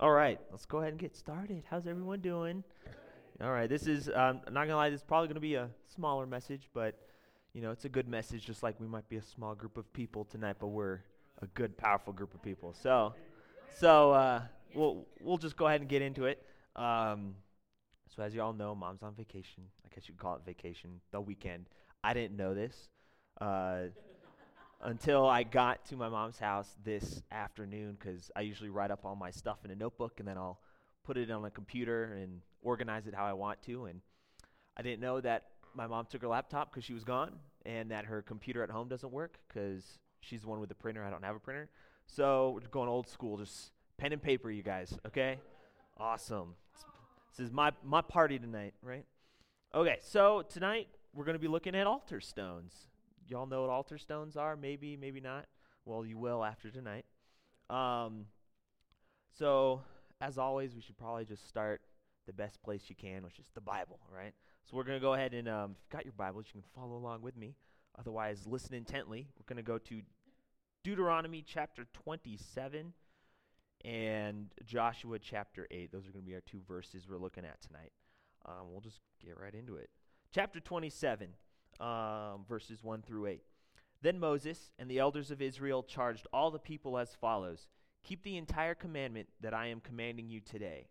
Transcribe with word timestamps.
All 0.00 0.12
right, 0.12 0.40
let's 0.50 0.64
go 0.64 0.78
ahead 0.78 0.92
and 0.92 0.98
get 0.98 1.14
started. 1.14 1.62
How's 1.68 1.86
everyone 1.86 2.20
doing? 2.20 2.64
All 3.42 3.52
right, 3.52 3.68
this 3.68 3.86
is, 3.86 4.08
um, 4.08 4.40
I'm 4.46 4.54
not 4.54 4.60
going 4.60 4.68
to 4.70 4.76
lie, 4.76 4.88
this 4.88 5.00
is 5.00 5.04
probably 5.04 5.28
going 5.28 5.34
to 5.34 5.42
be 5.42 5.56
a 5.56 5.68
smaller 5.94 6.24
message, 6.24 6.70
but, 6.72 6.98
you 7.52 7.60
know, 7.60 7.70
it's 7.70 7.84
a 7.84 7.90
good 7.90 8.08
message, 8.08 8.46
just 8.46 8.62
like 8.62 8.80
we 8.80 8.86
might 8.86 9.06
be 9.10 9.16
a 9.16 9.22
small 9.22 9.54
group 9.54 9.76
of 9.76 9.92
people 9.92 10.24
tonight, 10.24 10.56
but 10.58 10.68
we're 10.68 11.00
a 11.42 11.46
good, 11.48 11.76
powerful 11.76 12.14
group 12.14 12.32
of 12.32 12.40
people. 12.40 12.72
So, 12.72 13.12
so 13.78 14.12
uh, 14.12 14.40
we'll, 14.74 15.04
we'll 15.20 15.36
just 15.36 15.58
go 15.58 15.66
ahead 15.66 15.82
and 15.82 15.90
get 15.90 16.00
into 16.00 16.24
it. 16.24 16.42
Um, 16.76 17.34
so, 18.16 18.22
as 18.22 18.34
you 18.34 18.40
all 18.40 18.54
know, 18.54 18.74
mom's 18.74 19.02
on 19.02 19.12
vacation. 19.14 19.64
I 19.84 19.94
guess 19.94 20.08
you 20.08 20.14
could 20.14 20.22
call 20.22 20.36
it 20.36 20.46
vacation, 20.46 21.02
the 21.10 21.20
weekend. 21.20 21.66
I 22.02 22.14
didn't 22.14 22.38
know 22.38 22.54
this. 22.54 22.88
Uh, 23.38 23.88
until 24.82 25.26
I 25.26 25.42
got 25.42 25.84
to 25.86 25.96
my 25.96 26.08
mom's 26.08 26.38
house 26.38 26.68
this 26.84 27.22
afternoon 27.30 27.96
because 27.98 28.30
I 28.34 28.40
usually 28.40 28.70
write 28.70 28.90
up 28.90 29.00
all 29.04 29.14
my 29.14 29.30
stuff 29.30 29.58
in 29.64 29.70
a 29.70 29.74
notebook 29.74 30.20
and 30.20 30.28
then 30.28 30.38
I'll 30.38 30.60
put 31.04 31.16
it 31.16 31.30
on 31.30 31.44
a 31.44 31.50
computer 31.50 32.14
and 32.14 32.40
organize 32.62 33.06
it 33.06 33.14
how 33.14 33.26
I 33.26 33.32
want 33.34 33.62
to. 33.62 33.86
And 33.86 34.00
I 34.76 34.82
didn't 34.82 35.00
know 35.00 35.20
that 35.20 35.44
my 35.74 35.86
mom 35.86 36.06
took 36.08 36.22
her 36.22 36.28
laptop 36.28 36.70
because 36.70 36.84
she 36.84 36.94
was 36.94 37.04
gone 37.04 37.32
and 37.66 37.90
that 37.90 38.06
her 38.06 38.22
computer 38.22 38.62
at 38.62 38.70
home 38.70 38.88
doesn't 38.88 39.12
work 39.12 39.38
because 39.48 39.98
she's 40.20 40.42
the 40.42 40.48
one 40.48 40.60
with 40.60 40.68
the 40.68 40.74
printer. 40.74 41.04
I 41.04 41.10
don't 41.10 41.24
have 41.24 41.36
a 41.36 41.40
printer. 41.40 41.68
So 42.06 42.52
we're 42.54 42.68
going 42.68 42.88
old 42.88 43.08
school, 43.08 43.36
just 43.36 43.72
pen 43.98 44.12
and 44.12 44.22
paper, 44.22 44.50
you 44.50 44.62
guys, 44.62 44.98
okay? 45.06 45.38
Awesome. 45.98 46.54
This 47.36 47.46
is 47.46 47.52
my, 47.52 47.72
my 47.84 48.00
party 48.00 48.38
tonight, 48.38 48.74
right? 48.82 49.04
Okay, 49.74 49.98
so 50.00 50.42
tonight 50.48 50.88
we're 51.14 51.24
going 51.24 51.36
to 51.36 51.40
be 51.40 51.48
looking 51.48 51.74
at 51.74 51.86
altar 51.86 52.20
stones 52.20 52.89
y'all 53.30 53.46
know 53.46 53.62
what 53.62 53.70
altar 53.70 53.98
stones 53.98 54.36
are? 54.36 54.56
Maybe, 54.56 54.96
maybe 54.96 55.20
not. 55.20 55.46
Well, 55.84 56.04
you 56.04 56.18
will 56.18 56.44
after 56.44 56.70
tonight. 56.70 57.06
Um, 57.70 58.26
so, 59.38 59.82
as 60.20 60.36
always, 60.36 60.74
we 60.74 60.82
should 60.82 60.98
probably 60.98 61.24
just 61.24 61.48
start 61.48 61.80
the 62.26 62.32
best 62.32 62.62
place 62.62 62.82
you 62.88 62.96
can, 62.96 63.22
which 63.22 63.38
is 63.38 63.46
the 63.54 63.60
Bible, 63.60 64.00
right? 64.14 64.34
So, 64.68 64.76
we're 64.76 64.84
going 64.84 64.98
to 64.98 65.02
go 65.02 65.14
ahead 65.14 65.32
and, 65.32 65.48
um, 65.48 65.70
if 65.72 65.78
you've 65.82 65.90
got 65.90 66.04
your 66.04 66.14
Bibles, 66.16 66.46
you 66.48 66.60
can 66.60 66.70
follow 66.74 66.96
along 66.96 67.22
with 67.22 67.36
me. 67.36 67.54
Otherwise, 67.98 68.46
listen 68.46 68.74
intently. 68.74 69.28
We're 69.38 69.54
going 69.54 69.64
to 69.64 69.66
go 69.66 69.78
to 69.78 70.02
Deuteronomy 70.82 71.44
chapter 71.46 71.86
27 71.92 72.92
and 73.84 74.46
Joshua 74.64 75.18
chapter 75.18 75.66
8. 75.70 75.92
Those 75.92 76.06
are 76.06 76.12
going 76.12 76.24
to 76.24 76.28
be 76.28 76.34
our 76.34 76.42
two 76.42 76.60
verses 76.66 77.06
we're 77.08 77.18
looking 77.18 77.44
at 77.44 77.60
tonight. 77.60 77.92
Um, 78.46 78.70
we'll 78.70 78.80
just 78.80 79.00
get 79.24 79.38
right 79.38 79.54
into 79.54 79.76
it. 79.76 79.90
Chapter 80.32 80.60
27 80.60 81.30
um, 81.80 82.44
verses 82.48 82.82
1 82.82 83.02
through 83.02 83.26
8. 83.26 83.42
Then 84.02 84.18
Moses 84.18 84.72
and 84.78 84.90
the 84.90 84.98
elders 84.98 85.30
of 85.30 85.42
Israel 85.42 85.82
charged 85.82 86.26
all 86.32 86.50
the 86.50 86.58
people 86.58 86.98
as 86.98 87.14
follows 87.14 87.66
Keep 88.02 88.22
the 88.22 88.38
entire 88.38 88.74
commandment 88.74 89.28
that 89.40 89.52
I 89.52 89.66
am 89.66 89.80
commanding 89.80 90.30
you 90.30 90.40
today. 90.40 90.88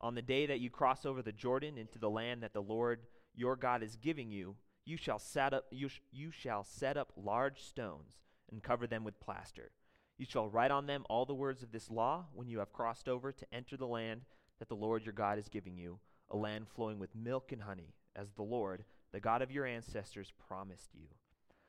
On 0.00 0.14
the 0.14 0.22
day 0.22 0.46
that 0.46 0.60
you 0.60 0.70
cross 0.70 1.04
over 1.04 1.22
the 1.22 1.32
Jordan 1.32 1.78
into 1.78 1.98
the 1.98 2.10
land 2.10 2.42
that 2.42 2.52
the 2.52 2.62
Lord 2.62 3.00
your 3.34 3.56
God 3.56 3.82
is 3.82 3.96
giving 3.96 4.30
you, 4.30 4.56
you 4.84 4.96
shall 4.96 5.18
set 5.18 5.52
up, 5.52 5.64
you, 5.70 5.88
sh- 5.88 6.00
you 6.12 6.30
shall 6.30 6.62
set 6.62 6.96
up 6.96 7.12
large 7.16 7.62
stones 7.62 8.18
and 8.50 8.62
cover 8.62 8.86
them 8.86 9.02
with 9.02 9.18
plaster. 9.18 9.72
You 10.16 10.26
shall 10.26 10.48
write 10.48 10.70
on 10.70 10.86
them 10.86 11.04
all 11.08 11.24
the 11.24 11.34
words 11.34 11.62
of 11.62 11.72
this 11.72 11.90
law 11.90 12.26
when 12.32 12.48
you 12.48 12.60
have 12.60 12.72
crossed 12.72 13.08
over 13.08 13.32
to 13.32 13.54
enter 13.54 13.76
the 13.76 13.86
land 13.86 14.22
that 14.58 14.68
the 14.68 14.76
Lord 14.76 15.04
your 15.04 15.12
God 15.12 15.38
is 15.38 15.48
giving 15.48 15.76
you, 15.76 15.98
a 16.30 16.36
land 16.36 16.68
flowing 16.68 16.98
with 16.98 17.16
milk 17.16 17.50
and 17.50 17.62
honey, 17.62 17.94
as 18.14 18.32
the 18.32 18.42
Lord, 18.42 18.84
the 19.14 19.20
God 19.20 19.42
of 19.42 19.52
your 19.52 19.64
ancestors 19.64 20.32
promised 20.48 20.90
you. 20.92 21.06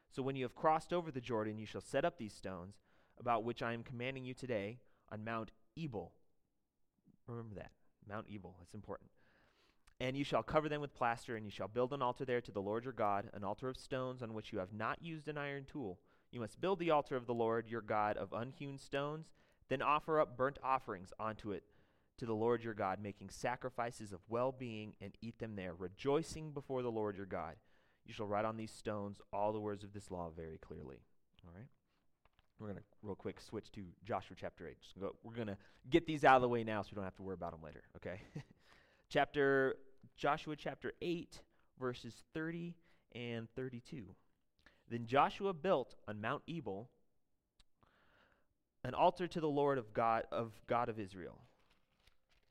So 0.09 0.23
when 0.23 0.35
you 0.35 0.43
have 0.45 0.55
crossed 0.55 0.91
over 0.91 1.11
the 1.11 1.21
Jordan, 1.21 1.59
you 1.59 1.67
shall 1.67 1.79
set 1.79 2.03
up 2.03 2.17
these 2.17 2.33
stones, 2.33 2.77
about 3.19 3.43
which 3.43 3.61
I 3.61 3.73
am 3.73 3.83
commanding 3.83 4.25
you 4.25 4.33
today, 4.33 4.79
on 5.11 5.23
Mount 5.23 5.51
Ebal. 5.77 6.11
Remember 7.27 7.53
that. 7.53 7.69
Mount 8.09 8.25
Ebal. 8.33 8.55
That's 8.57 8.73
important. 8.73 9.11
And 9.99 10.17
you 10.17 10.23
shall 10.23 10.41
cover 10.41 10.67
them 10.67 10.81
with 10.81 10.95
plaster, 10.95 11.35
and 11.35 11.45
you 11.45 11.51
shall 11.51 11.67
build 11.67 11.93
an 11.93 12.01
altar 12.01 12.25
there 12.25 12.41
to 12.41 12.51
the 12.51 12.63
Lord 12.63 12.83
your 12.83 12.93
God, 12.93 13.29
an 13.35 13.43
altar 13.43 13.69
of 13.69 13.77
stones 13.77 14.23
on 14.23 14.33
which 14.33 14.51
you 14.51 14.57
have 14.57 14.73
not 14.73 15.03
used 15.03 15.27
an 15.27 15.37
iron 15.37 15.65
tool. 15.71 15.99
You 16.31 16.39
must 16.39 16.59
build 16.59 16.79
the 16.79 16.89
altar 16.89 17.15
of 17.15 17.27
the 17.27 17.33
Lord 17.35 17.69
your 17.69 17.81
God 17.81 18.17
of 18.17 18.33
unhewn 18.33 18.79
stones, 18.79 19.27
then 19.69 19.83
offer 19.83 20.19
up 20.19 20.35
burnt 20.35 20.57
offerings 20.63 21.13
onto 21.19 21.51
it 21.51 21.63
to 22.17 22.25
the 22.25 22.33
Lord 22.33 22.63
your 22.63 22.73
God, 22.73 22.99
making 23.01 23.29
sacrifices 23.29 24.11
of 24.11 24.19
well 24.29 24.51
being, 24.51 24.93
and 25.01 25.13
eat 25.21 25.39
them 25.39 25.55
there, 25.55 25.73
rejoicing 25.73 26.51
before 26.51 26.81
the 26.81 26.91
Lord 26.91 27.17
your 27.17 27.25
God. 27.25 27.55
You 28.05 28.13
shall 28.13 28.27
write 28.27 28.45
on 28.45 28.57
these 28.57 28.71
stones 28.71 29.19
all 29.33 29.51
the 29.51 29.59
words 29.59 29.83
of 29.83 29.93
this 29.93 30.11
law 30.11 30.31
very 30.35 30.57
clearly. 30.57 31.01
All 31.45 31.53
right? 31.55 31.67
We're 32.59 32.67
going 32.67 32.77
to, 32.77 32.83
real 33.01 33.15
quick, 33.15 33.41
switch 33.41 33.71
to 33.73 33.81
Joshua 34.05 34.35
chapter 34.39 34.67
8. 34.67 34.77
Go, 34.99 35.15
we're 35.23 35.35
going 35.35 35.47
to 35.47 35.57
get 35.89 36.05
these 36.05 36.23
out 36.23 36.37
of 36.37 36.41
the 36.41 36.47
way 36.47 36.63
now 36.63 36.81
so 36.81 36.89
we 36.91 36.95
don't 36.95 37.03
have 37.03 37.15
to 37.15 37.23
worry 37.23 37.33
about 37.33 37.51
them 37.51 37.61
later, 37.63 37.83
okay? 37.97 38.21
chapter, 39.09 39.75
Joshua 40.15 40.55
chapter 40.55 40.93
8, 41.01 41.41
verses 41.79 42.23
30 42.33 42.75
and 43.13 43.49
32. 43.55 44.05
Then 44.89 45.05
Joshua 45.05 45.53
built 45.53 45.95
on 46.07 46.21
Mount 46.21 46.43
Ebal 46.47 46.89
an 48.83 48.93
altar 48.93 49.27
to 49.27 49.39
the 49.39 49.49
Lord 49.49 49.79
of 49.79 49.93
God 49.93 50.23
of 50.31 50.51
God 50.67 50.89
of 50.89 50.99
Israel 50.99 51.39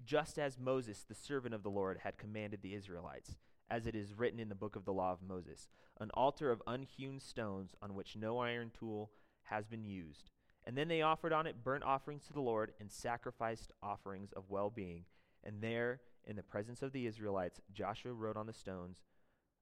just 0.04 0.38
as 0.38 0.59
Moses, 0.59 1.04
the 1.09 1.15
servant 1.15 1.54
of 1.54 1.62
the 1.62 1.70
Lord, 1.70 1.98
had 2.03 2.19
commanded 2.19 2.60
the 2.62 2.75
Israelites, 2.75 3.37
as 3.70 3.87
it 3.87 3.94
is 3.94 4.15
written 4.15 4.38
in 4.38 4.48
the 4.48 4.54
book 4.54 4.76
of 4.76 4.84
the 4.84 4.92
law 4.92 5.12
of 5.12 5.22
Moses 5.22 5.69
an 6.00 6.10
altar 6.12 6.50
of 6.50 6.62
unhewn 6.66 7.20
stones 7.20 7.75
on 7.81 7.94
which 7.94 8.16
no 8.16 8.38
iron 8.38 8.70
tool 8.78 9.10
has 9.44 9.66
been 9.66 9.84
used. 9.84 10.31
And 10.64 10.76
then 10.76 10.88
they 10.88 11.03
offered 11.03 11.32
on 11.32 11.47
it 11.47 11.62
burnt 11.62 11.84
offerings 11.84 12.26
to 12.26 12.32
the 12.32 12.41
Lord 12.41 12.72
and 12.81 12.91
sacrificed 12.91 13.70
offerings 13.82 14.32
of 14.32 14.50
well 14.50 14.70
being. 14.70 15.04
And 15.44 15.60
there, 15.60 16.00
in 16.26 16.37
the 16.37 16.43
presence 16.43 16.82
of 16.82 16.93
the 16.93 17.06
Israelites, 17.06 17.60
Joshua 17.72 18.12
wrote 18.12 18.37
on 18.37 18.47
the 18.47 18.53
stones 18.53 19.03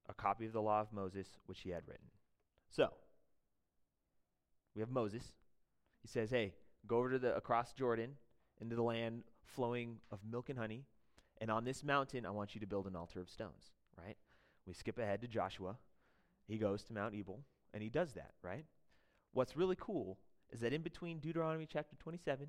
a 0.09 0.13
copy 0.13 0.45
of 0.45 0.53
the 0.53 0.61
law 0.61 0.81
of 0.81 0.93
Moses, 0.93 1.37
which 1.45 1.61
he 1.61 1.69
had 1.69 1.87
written. 1.87 2.07
So, 2.69 2.89
we 4.75 4.79
have 4.79 4.89
Moses. 4.89 5.33
He 6.01 6.07
says, 6.07 6.29
Hey, 6.31 6.53
go 6.87 6.97
over 6.97 7.11
to 7.11 7.19
the 7.19 7.35
across 7.35 7.73
Jordan 7.73 8.11
into 8.59 8.75
the 8.75 8.83
land 8.83 9.23
flowing 9.45 9.97
of 10.11 10.19
milk 10.29 10.49
and 10.49 10.57
honey. 10.57 10.85
And 11.39 11.49
on 11.49 11.65
this 11.65 11.83
mountain, 11.83 12.25
I 12.25 12.31
want 12.31 12.55
you 12.55 12.61
to 12.61 12.67
build 12.67 12.87
an 12.87 12.95
altar 12.95 13.19
of 13.19 13.29
stones, 13.29 13.71
right? 13.97 14.17
We 14.65 14.73
skip 14.73 14.97
ahead 14.97 15.21
to 15.21 15.27
Joshua. 15.27 15.77
He 16.47 16.57
goes 16.57 16.83
to 16.83 16.93
Mount 16.93 17.15
Ebal, 17.15 17.41
and 17.73 17.83
he 17.83 17.89
does 17.89 18.13
that, 18.13 18.31
right? 18.41 18.65
What's 19.33 19.57
really 19.57 19.77
cool 19.79 20.19
is 20.51 20.59
that 20.61 20.73
in 20.73 20.81
between 20.81 21.19
Deuteronomy 21.19 21.67
chapter 21.71 21.95
27 21.95 22.47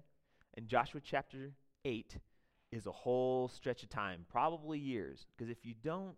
and 0.56 0.68
Joshua 0.68 1.00
chapter 1.02 1.52
8 1.84 2.18
is 2.70 2.86
a 2.86 2.92
whole 2.92 3.48
stretch 3.48 3.82
of 3.82 3.88
time, 3.88 4.26
probably 4.28 4.78
years. 4.78 5.26
Because 5.36 5.50
if 5.50 5.64
you 5.64 5.74
don't 5.82 6.16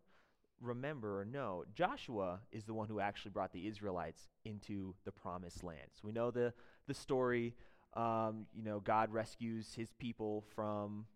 remember 0.60 1.20
or 1.20 1.24
know, 1.24 1.64
Joshua 1.74 2.40
is 2.50 2.64
the 2.64 2.74
one 2.74 2.88
who 2.88 2.98
actually 2.98 3.30
brought 3.30 3.52
the 3.52 3.66
Israelites 3.66 4.28
into 4.44 4.94
the 5.04 5.12
promised 5.12 5.62
land. 5.62 5.88
So 5.92 6.00
we 6.04 6.12
know 6.12 6.30
the, 6.30 6.52
the 6.86 6.94
story 6.94 7.54
um, 7.96 8.46
you 8.54 8.62
know, 8.62 8.80
God 8.80 9.12
rescues 9.12 9.72
his 9.74 9.92
people 9.94 10.44
from 10.54 11.06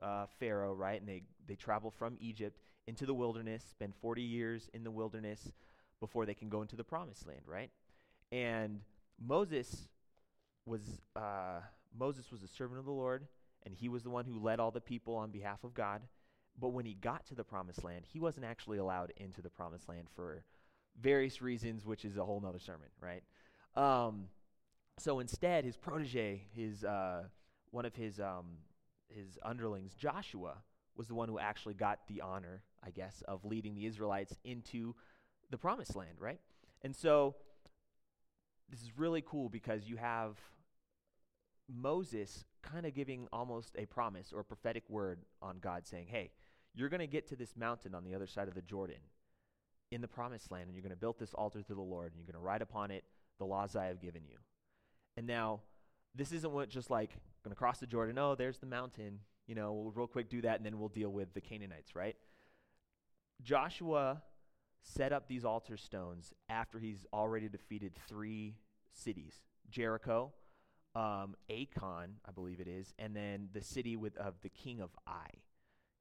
uh, 0.00 0.26
Pharaoh, 0.38 0.72
right? 0.72 1.00
And 1.00 1.08
they, 1.08 1.22
they 1.46 1.56
travel 1.56 1.90
from 1.90 2.16
Egypt 2.20 2.60
into 2.86 3.04
the 3.04 3.14
wilderness, 3.14 3.64
spend 3.68 3.94
40 4.00 4.22
years 4.22 4.70
in 4.72 4.84
the 4.84 4.90
wilderness 4.90 5.52
before 6.00 6.24
they 6.24 6.34
can 6.34 6.48
go 6.48 6.62
into 6.62 6.76
the 6.76 6.84
promised 6.84 7.26
land, 7.26 7.42
right? 7.46 7.70
And 8.30 8.80
Moses 9.20 9.88
was 10.64 10.82
uh, 11.16 11.60
Moses 11.98 12.30
was 12.30 12.42
a 12.42 12.48
servant 12.48 12.78
of 12.78 12.84
the 12.84 12.92
Lord, 12.92 13.26
and 13.64 13.74
he 13.74 13.88
was 13.88 14.04
the 14.04 14.10
one 14.10 14.24
who 14.24 14.38
led 14.38 14.60
all 14.60 14.70
the 14.70 14.80
people 14.80 15.14
on 15.16 15.30
behalf 15.30 15.64
of 15.64 15.74
God. 15.74 16.02
But 16.60 16.68
when 16.68 16.84
he 16.84 16.94
got 16.94 17.26
to 17.26 17.34
the 17.34 17.44
promised 17.44 17.84
land, 17.84 18.04
he 18.12 18.20
wasn't 18.20 18.46
actually 18.46 18.78
allowed 18.78 19.12
into 19.16 19.42
the 19.42 19.50
promised 19.50 19.88
land 19.88 20.08
for 20.14 20.42
various 21.00 21.40
reasons, 21.40 21.84
which 21.84 22.04
is 22.04 22.16
a 22.16 22.24
whole 22.24 22.40
nother 22.40 22.58
sermon, 22.58 22.88
right? 23.00 23.22
Um, 23.76 24.28
so 24.98 25.20
instead, 25.20 25.64
his 25.64 25.76
protege, 25.76 26.42
his 26.54 26.84
uh, 26.84 27.24
one 27.70 27.84
of 27.84 27.94
his 27.94 28.20
um, 28.20 28.58
his 29.08 29.38
underlings, 29.44 29.94
Joshua, 29.94 30.54
was 30.96 31.08
the 31.08 31.14
one 31.14 31.28
who 31.28 31.38
actually 31.38 31.74
got 31.74 32.00
the 32.08 32.20
honor, 32.20 32.62
I 32.84 32.90
guess, 32.90 33.22
of 33.26 33.44
leading 33.44 33.74
the 33.74 33.86
Israelites 33.86 34.36
into 34.44 34.94
the 35.50 35.58
promised 35.58 35.96
land, 35.96 36.16
right? 36.18 36.40
And 36.82 36.94
so 36.94 37.36
this 38.68 38.82
is 38.82 38.98
really 38.98 39.22
cool 39.24 39.48
because 39.48 39.88
you 39.88 39.96
have 39.96 40.36
Moses 41.68 42.44
kind 42.62 42.84
of 42.84 42.94
giving 42.94 43.28
almost 43.32 43.76
a 43.78 43.86
promise 43.86 44.32
or 44.32 44.40
a 44.40 44.44
prophetic 44.44 44.84
word 44.88 45.20
on 45.40 45.58
God 45.60 45.86
saying, 45.86 46.08
"Hey, 46.08 46.32
you're 46.74 46.88
going 46.88 47.00
to 47.00 47.06
get 47.06 47.28
to 47.28 47.36
this 47.36 47.56
mountain 47.56 47.94
on 47.94 48.04
the 48.04 48.14
other 48.14 48.26
side 48.26 48.48
of 48.48 48.54
the 48.54 48.62
Jordan 48.62 49.00
in 49.90 50.00
the 50.00 50.08
promised 50.08 50.50
land 50.50 50.64
and 50.66 50.74
you're 50.74 50.82
going 50.82 50.90
to 50.90 50.96
build 50.96 51.18
this 51.18 51.32
altar 51.34 51.62
to 51.62 51.74
the 51.74 51.80
Lord 51.80 52.12
and 52.12 52.20
you're 52.20 52.30
going 52.30 52.40
to 52.40 52.46
write 52.46 52.62
upon 52.62 52.90
it 52.90 53.04
the 53.38 53.46
laws 53.46 53.76
I 53.76 53.86
have 53.86 54.00
given 54.00 54.22
you." 54.28 54.38
And 55.18 55.26
now, 55.26 55.62
this 56.14 56.30
isn't 56.30 56.52
what 56.52 56.68
just 56.68 56.90
like 56.90 57.10
going 57.42 57.50
to 57.50 57.56
cross 57.56 57.80
the 57.80 57.88
Jordan. 57.88 58.16
Oh, 58.18 58.36
there's 58.36 58.58
the 58.58 58.66
mountain. 58.66 59.18
You 59.48 59.56
know, 59.56 59.72
we'll 59.72 59.90
real 59.90 60.06
quick 60.06 60.30
do 60.30 60.40
that, 60.42 60.58
and 60.58 60.64
then 60.64 60.78
we'll 60.78 60.90
deal 60.90 61.10
with 61.10 61.34
the 61.34 61.40
Canaanites, 61.40 61.96
right? 61.96 62.14
Joshua 63.42 64.22
set 64.80 65.12
up 65.12 65.26
these 65.26 65.44
altar 65.44 65.76
stones 65.76 66.32
after 66.48 66.78
he's 66.78 67.04
already 67.12 67.48
defeated 67.48 67.94
three 68.06 68.54
cities 68.92 69.40
Jericho, 69.68 70.32
um, 70.94 71.34
Acon, 71.50 72.10
I 72.24 72.30
believe 72.32 72.60
it 72.60 72.68
is, 72.68 72.94
and 72.96 73.16
then 73.16 73.48
the 73.52 73.62
city 73.62 73.96
with 73.96 74.16
of 74.18 74.34
the 74.42 74.48
king 74.48 74.80
of 74.80 74.90
Ai, 75.08 75.30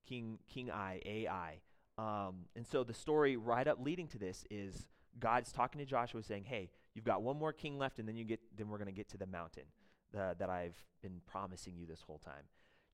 King 0.08 0.38
King 0.48 0.70
Ai, 0.70 1.02
Ai. 1.04 1.62
Um, 1.98 2.46
and 2.56 2.68
so 2.68 2.84
the 2.84 2.94
story 2.94 3.36
right 3.36 3.68
up 3.68 3.80
leading 3.84 4.08
to 4.10 4.20
this 4.20 4.46
is 4.52 4.88
God's 5.20 5.52
talking 5.52 5.80
to 5.80 5.86
Joshua, 5.86 6.22
saying, 6.22 6.44
"Hey, 6.44 6.70
you've 6.98 7.06
got 7.06 7.22
one 7.22 7.38
more 7.38 7.54
king 7.54 7.78
left, 7.78 8.00
and 8.00 8.08
then 8.08 8.18
you 8.18 8.26
get 8.26 8.40
then 8.58 8.70
we're 8.70 8.80
going 8.80 8.88
to 8.88 8.92
get 8.92 9.08
to 9.10 9.18
the 9.18 9.28
mountain 9.28 9.66
that 10.14 10.50
I've 10.50 10.76
been 11.04 11.22
promising 11.28 11.76
you 11.78 11.86
this 11.86 12.02
whole 12.02 12.18
time. 12.18 12.44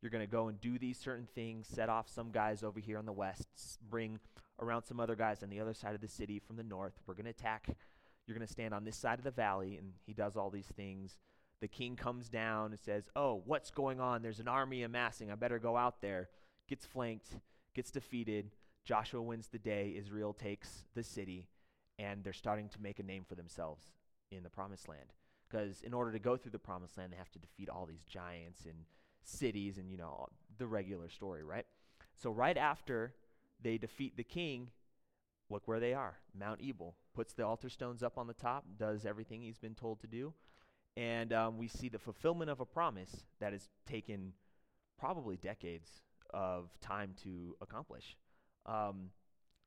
You're 0.01 0.11
going 0.11 0.25
to 0.25 0.29
go 0.29 0.49
and 0.49 0.59
do 0.59 0.77
these 0.77 0.99
certain 0.99 1.25
things, 1.33 1.67
set 1.73 1.87
off 1.87 2.09
some 2.09 2.31
guys 2.31 2.63
over 2.63 2.81
here 2.81 2.97
on 2.97 3.05
the 3.05 3.13
west, 3.13 3.47
bring 3.89 4.19
around 4.59 4.83
some 4.83 4.99
other 4.99 5.15
guys 5.15 5.41
on 5.41 5.49
the 5.49 5.61
other 5.61 5.73
side 5.73 5.95
of 5.95 6.01
the 6.01 6.09
city 6.09 6.37
from 6.37 6.57
the 6.57 6.63
north. 6.63 7.01
We're 7.07 7.13
going 7.13 7.23
to 7.23 7.29
attack. 7.29 7.69
You're 8.27 8.35
going 8.35 8.45
to 8.45 8.51
stand 8.51 8.73
on 8.73 8.83
this 8.83 8.97
side 8.97 9.19
of 9.19 9.23
the 9.23 9.31
valley, 9.31 9.77
and 9.77 9.93
he 10.05 10.11
does 10.11 10.35
all 10.35 10.49
these 10.49 10.67
things. 10.75 11.17
The 11.61 11.69
king 11.69 11.95
comes 11.95 12.27
down 12.27 12.71
and 12.71 12.79
says, 12.81 13.05
"Oh, 13.15 13.41
what's 13.45 13.71
going 13.71 14.01
on? 14.01 14.21
There's 14.21 14.41
an 14.41 14.49
army 14.49 14.83
amassing. 14.83 15.31
I 15.31 15.35
better 15.35 15.59
go 15.59 15.77
out 15.77 16.01
there." 16.01 16.27
Gets 16.67 16.85
flanked, 16.85 17.37
gets 17.73 17.91
defeated. 17.91 18.51
Joshua 18.83 19.21
wins 19.21 19.47
the 19.47 19.59
day. 19.59 19.95
Israel 19.97 20.33
takes 20.33 20.83
the 20.93 21.03
city, 21.03 21.47
and 21.99 22.23
they're 22.23 22.33
starting 22.33 22.69
to 22.69 22.81
make 22.81 22.99
a 22.99 23.03
name 23.03 23.23
for 23.27 23.35
themselves 23.35 23.85
in 24.31 24.43
the 24.43 24.49
promised 24.49 24.87
land. 24.89 25.13
Because 25.49 25.81
in 25.81 25.93
order 25.93 26.11
to 26.11 26.19
go 26.19 26.35
through 26.35 26.51
the 26.51 26.59
promised 26.59 26.97
land, 26.97 27.13
they 27.13 27.17
have 27.17 27.31
to 27.31 27.39
defeat 27.39 27.69
all 27.69 27.85
these 27.85 28.03
giants 28.03 28.65
and 28.65 28.85
cities 29.23 29.77
and, 29.77 29.91
you 29.91 29.97
know, 29.97 30.27
the 30.57 30.65
regular 30.67 31.09
story, 31.09 31.43
right? 31.43 31.65
So, 32.15 32.31
right 32.31 32.57
after 32.57 33.13
they 33.61 33.77
defeat 33.77 34.17
the 34.17 34.23
king, 34.23 34.69
look 35.49 35.67
where 35.67 35.79
they 35.79 35.93
are 35.93 36.17
Mount 36.37 36.59
Ebal. 36.61 36.95
Puts 37.13 37.33
the 37.33 37.45
altar 37.45 37.69
stones 37.69 38.01
up 38.01 38.17
on 38.17 38.25
the 38.25 38.33
top, 38.33 38.65
does 38.77 39.05
everything 39.05 39.41
he's 39.41 39.59
been 39.59 39.75
told 39.75 39.99
to 40.01 40.07
do. 40.07 40.33
And 40.97 41.31
um, 41.33 41.57
we 41.57 41.67
see 41.67 41.89
the 41.89 41.99
fulfillment 41.99 42.49
of 42.49 42.59
a 42.59 42.65
promise 42.65 43.25
that 43.39 43.53
has 43.53 43.69
taken 43.87 44.33
probably 44.99 45.37
decades 45.37 46.01
of 46.33 46.69
time 46.81 47.13
to 47.23 47.55
accomplish. 47.61 48.17
Um, 48.65 49.09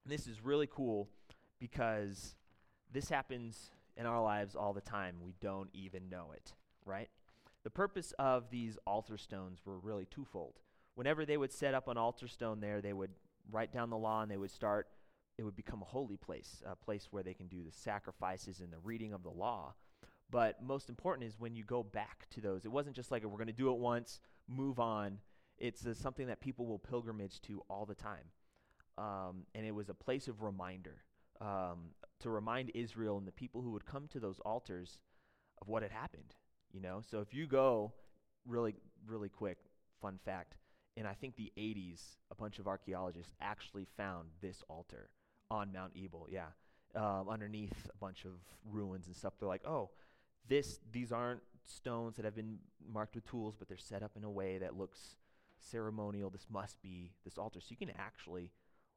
this 0.05 0.27
is 0.27 0.45
really 0.45 0.69
cool 0.69 1.09
because 1.59 2.35
this 2.93 3.09
happens 3.09 3.71
in 3.97 4.07
our 4.07 4.23
lives 4.23 4.55
all 4.55 4.73
the 4.73 4.81
time. 4.81 5.17
We 5.25 5.35
don't 5.41 5.71
even 5.73 6.09
know 6.09 6.33
it, 6.35 6.53
right? 6.85 7.09
The 7.65 7.71
purpose 7.71 8.13
of 8.19 8.51
these 8.51 8.79
altar 8.87 9.17
stones 9.17 9.61
were 9.65 9.79
really 9.79 10.07
twofold. 10.07 10.61
Whenever 10.95 11.27
they 11.27 11.37
would 11.37 11.53
set 11.53 11.75
up 11.75 11.89
an 11.89 11.97
altar 11.97 12.29
stone 12.29 12.61
there, 12.61 12.81
they 12.81 12.93
would 12.93 13.11
write 13.51 13.73
down 13.73 13.91
the 13.91 13.97
law 13.97 14.23
and 14.23 14.31
they 14.31 14.37
would 14.37 14.51
start, 14.51 14.89
it 15.39 15.43
would 15.43 15.57
become 15.57 15.83
a 15.83 15.87
holy 15.87 16.17
place, 16.17 16.63
a 16.65 16.77
place 16.77 17.09
where 17.11 17.23
they 17.23 17.35
can 17.35 17.49
do 17.49 17.63
the 17.65 17.73
sacrifices 17.73 18.61
and 18.61 18.73
the 18.73 18.79
reading 18.79 19.13
of 19.13 19.23
the 19.23 19.31
law. 19.31 19.75
But 20.31 20.63
most 20.63 20.89
important 20.89 21.29
is 21.29 21.39
when 21.39 21.55
you 21.55 21.65
go 21.65 21.83
back 21.83 22.27
to 22.31 22.41
those, 22.41 22.65
it 22.65 22.73
wasn't 22.73 22.97
just 22.97 23.11
like 23.11 23.25
we're 23.25 23.31
going 23.31 23.47
to 23.47 23.53
do 23.53 23.71
it 23.71 23.79
once, 23.79 24.21
move 24.49 24.81
on. 24.81 25.19
It's 25.59 25.87
something 25.99 26.27
that 26.27 26.41
people 26.41 26.67
will 26.67 26.79
pilgrimage 26.79 27.41
to 27.43 27.63
all 27.69 27.87
the 27.87 27.95
time. 27.95 28.25
Um, 28.99 29.45
and 29.55 29.67
it 29.67 29.75
was 29.75 29.89
a 29.89 29.95
place 29.95 30.29
of 30.29 30.43
reminder 30.43 31.03
um, 31.41 31.91
to 32.21 32.31
remind 32.31 32.71
Israel 32.75 33.19
and 33.19 33.27
the 33.27 33.33
people 33.33 33.63
who 33.63 33.71
would 33.73 33.87
come 33.87 34.09
to 34.09 34.21
those 34.21 34.41
altars 34.41 35.01
of 35.61 35.69
what 35.69 35.83
had 35.83 35.93
happened. 35.93 36.35
You 36.73 36.81
know, 36.81 37.01
so 37.09 37.21
if 37.21 37.33
you 37.33 37.47
go 37.47 37.93
really, 38.47 38.75
really 39.07 39.29
quick, 39.29 39.59
fun 40.01 40.19
fact, 40.25 40.57
in 40.97 41.07
I 41.07 41.15
think 41.15 41.37
the 41.37 41.53
80s, 41.57 42.17
a 42.31 42.35
bunch 42.35 42.59
of 42.59 42.67
archaeologists 42.67 43.35
actually 43.41 43.87
found 43.97 44.29
this 44.41 44.63
altar 44.69 45.11
on 45.51 45.73
Mount 45.73 45.93
Ebal. 45.97 46.27
Yeah, 46.31 46.49
um, 46.95 47.29
underneath 47.29 47.89
a 47.93 47.97
bunch 47.99 48.25
of 48.25 48.33
ruins 48.71 49.07
and 49.07 49.15
stuff. 49.15 49.35
They're 49.39 49.49
like, 49.49 49.67
oh, 49.67 49.91
this 50.49 50.81
these 50.93 51.13
aren't 51.13 51.41
stones 51.65 52.17
that 52.17 52.25
have 52.25 52.35
been 52.35 52.59
marked 52.93 53.15
with 53.15 53.27
tools, 53.27 53.55
but 53.59 53.69
they're 53.69 53.77
set 53.77 54.03
up 54.03 54.13
in 54.17 54.25
a 54.25 54.31
way 54.31 54.59
that 54.59 54.77
looks 54.77 55.17
ceremonial. 55.59 56.31
This 56.31 56.47
must 56.51 56.81
be 56.83 57.13
this 57.25 57.39
altar. 57.39 57.61
So 57.61 57.67
you 57.71 57.77
can 57.77 57.91
actually, 57.99 58.53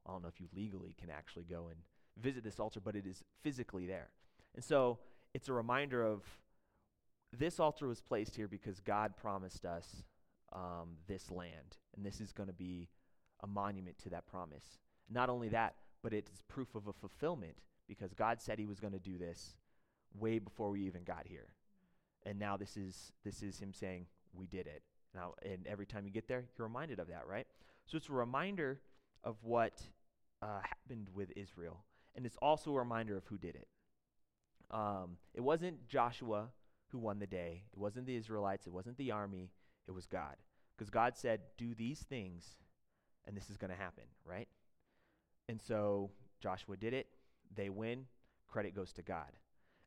I 0.05 0.11
don't 0.11 0.21
know 0.21 0.29
if 0.29 0.39
you 0.39 0.47
legally 0.55 0.95
can 0.99 1.09
actually 1.09 1.45
go 1.45 1.67
and 1.67 1.79
visit 2.21 2.43
this 2.43 2.59
altar, 2.59 2.79
but 2.79 2.95
it 2.95 3.05
is 3.05 3.23
physically 3.43 3.85
there. 3.85 4.09
And 4.55 4.63
so 4.63 4.99
it's 5.33 5.49
a 5.49 5.53
reminder 5.53 6.03
of 6.03 6.23
this 7.37 7.59
altar 7.59 7.87
was 7.87 8.01
placed 8.01 8.35
here 8.35 8.47
because 8.47 8.79
God 8.79 9.15
promised 9.15 9.65
us 9.65 10.03
um, 10.53 10.97
this 11.07 11.29
land, 11.29 11.77
and 11.95 12.05
this 12.05 12.19
is 12.19 12.31
going 12.31 12.47
to 12.47 12.53
be 12.53 12.89
a 13.41 13.47
monument 13.47 13.97
to 13.99 14.09
that 14.09 14.25
promise. 14.27 14.79
Not 15.09 15.29
only 15.29 15.49
that, 15.49 15.75
but 16.01 16.13
it's 16.13 16.41
proof 16.47 16.75
of 16.75 16.87
a 16.87 16.93
fulfillment 16.93 17.55
because 17.87 18.13
God 18.13 18.41
said 18.41 18.57
He 18.57 18.65
was 18.65 18.79
going 18.79 18.93
to 18.93 18.99
do 18.99 19.17
this 19.17 19.55
way 20.17 20.39
before 20.39 20.69
we 20.69 20.81
even 20.81 21.03
got 21.03 21.27
here, 21.27 21.53
and 22.25 22.39
now 22.39 22.57
this 22.57 22.77
is 22.77 23.11
this 23.23 23.43
is 23.43 23.59
Him 23.59 23.73
saying 23.73 24.07
we 24.33 24.47
did 24.47 24.65
it. 24.65 24.81
Now, 25.13 25.33
and 25.43 25.65
every 25.67 25.85
time 25.85 26.05
you 26.05 26.11
get 26.11 26.27
there, 26.27 26.45
you're 26.57 26.67
reminded 26.67 26.99
of 26.99 27.07
that, 27.07 27.27
right? 27.27 27.47
So 27.85 27.97
it's 27.97 28.09
a 28.09 28.13
reminder 28.13 28.79
of 29.23 29.37
what 29.43 29.81
uh, 30.41 30.61
happened 30.61 31.09
with 31.13 31.31
Israel 31.35 31.83
and 32.19 32.25
it's 32.25 32.37
also 32.41 32.71
a 32.75 32.79
reminder 32.79 33.15
of 33.15 33.25
who 33.27 33.37
did 33.37 33.55
it. 33.55 33.69
Um, 34.71 35.15
it 35.33 35.39
wasn't 35.39 35.87
Joshua 35.87 36.49
who 36.89 36.97
won 36.97 37.17
the 37.17 37.25
day, 37.25 37.63
it 37.71 37.79
wasn't 37.79 38.07
the 38.07 38.15
Israelites, 38.17 38.67
it 38.67 38.73
wasn't 38.73 38.97
the 38.97 39.11
army, 39.11 39.51
it 39.87 39.91
was 39.91 40.05
God. 40.05 40.35
Because 40.75 40.89
God 40.89 41.15
said, 41.15 41.39
Do 41.57 41.73
these 41.73 41.99
things, 41.99 42.57
and 43.25 43.37
this 43.37 43.49
is 43.49 43.55
going 43.55 43.71
to 43.71 43.77
happen, 43.77 44.03
right? 44.25 44.49
And 45.47 45.61
so 45.61 46.11
Joshua 46.41 46.75
did 46.75 46.93
it, 46.93 47.07
they 47.55 47.69
win, 47.69 48.03
credit 48.49 48.75
goes 48.75 48.91
to 48.93 49.01
God. 49.01 49.31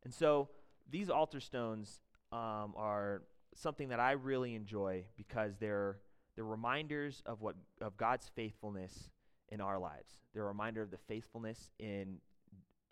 And 0.03 0.15
so 0.15 0.49
these 0.91 1.11
altar 1.11 1.39
stones 1.39 2.01
um, 2.33 2.73
are 2.79 3.25
something 3.55 3.91
that 3.91 4.01
I 4.01 4.13
really 4.13 4.55
enjoy 4.55 5.05
because 5.19 5.59
they're, 5.61 5.99
they're 6.35 6.47
reminders 6.47 7.23
of, 7.27 7.43
what, 7.43 7.57
of 7.83 7.99
God's 7.99 8.31
faithfulness 8.35 9.11
in 9.53 9.61
our 9.61 9.79
lives. 9.79 10.17
They're 10.33 10.45
a 10.45 10.49
reminder 10.49 10.83
of 10.83 10.91
the 10.91 10.99
faithfulness 11.07 11.71
in 11.79 12.17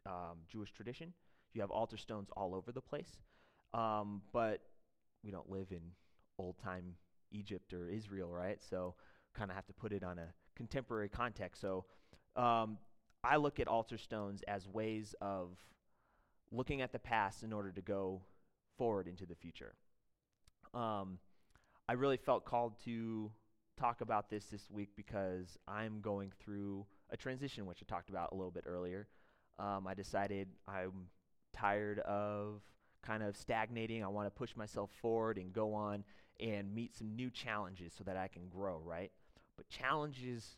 um, 0.06 0.38
Jewish 0.48 0.70
tradition. 0.70 1.12
You 1.54 1.62
have 1.62 1.70
altar 1.70 1.96
stones 1.96 2.28
all 2.36 2.54
over 2.54 2.70
the 2.70 2.82
place, 2.82 3.18
um, 3.74 4.20
but 4.32 4.60
we 5.24 5.30
don't 5.30 5.50
live 5.50 5.68
in 5.72 5.80
old 6.38 6.58
time 6.62 6.94
Egypt 7.32 7.72
or 7.72 7.88
Israel, 7.88 8.30
right? 8.30 8.58
So, 8.62 8.94
kind 9.34 9.50
of 9.50 9.54
have 9.54 9.66
to 9.66 9.72
put 9.72 9.92
it 9.92 10.04
on 10.04 10.18
a 10.18 10.26
contemporary 10.54 11.08
context. 11.08 11.60
So, 11.60 11.86
um, 12.36 12.78
I 13.24 13.36
look 13.36 13.58
at 13.58 13.66
altar 13.66 13.98
stones 13.98 14.42
as 14.46 14.68
ways 14.68 15.14
of 15.20 15.56
looking 16.52 16.82
at 16.82 16.92
the 16.92 16.98
past 16.98 17.42
in 17.42 17.52
order 17.52 17.72
to 17.72 17.80
go 17.80 18.20
forward 18.78 19.08
into 19.08 19.26
the 19.26 19.34
future. 19.34 19.74
Um, 20.74 21.18
I 21.88 21.94
really 21.94 22.16
felt 22.16 22.44
called 22.44 22.74
to 22.84 23.30
talk 23.80 24.02
about 24.02 24.28
this 24.28 24.44
this 24.46 24.70
week 24.70 24.90
because 24.94 25.58
I'm 25.66 26.00
going 26.00 26.32
through 26.44 26.84
a 27.10 27.16
transition, 27.16 27.66
which 27.66 27.78
I 27.82 27.90
talked 27.90 28.10
about 28.10 28.32
a 28.32 28.34
little 28.34 28.50
bit 28.50 28.64
earlier. 28.66 29.08
Um, 29.58 29.86
I 29.86 29.94
decided 29.94 30.48
I'm 30.68 31.08
tired 31.52 32.00
of 32.00 32.60
kind 33.02 33.22
of 33.22 33.36
stagnating. 33.36 34.04
I 34.04 34.08
want 34.08 34.26
to 34.26 34.30
push 34.30 34.54
myself 34.54 34.90
forward 35.00 35.38
and 35.38 35.52
go 35.52 35.72
on 35.72 36.04
and 36.38 36.74
meet 36.74 36.94
some 36.94 37.16
new 37.16 37.30
challenges 37.30 37.92
so 37.96 38.04
that 38.04 38.16
I 38.16 38.28
can 38.28 38.48
grow, 38.48 38.80
right? 38.84 39.10
But 39.56 39.68
challenges 39.68 40.56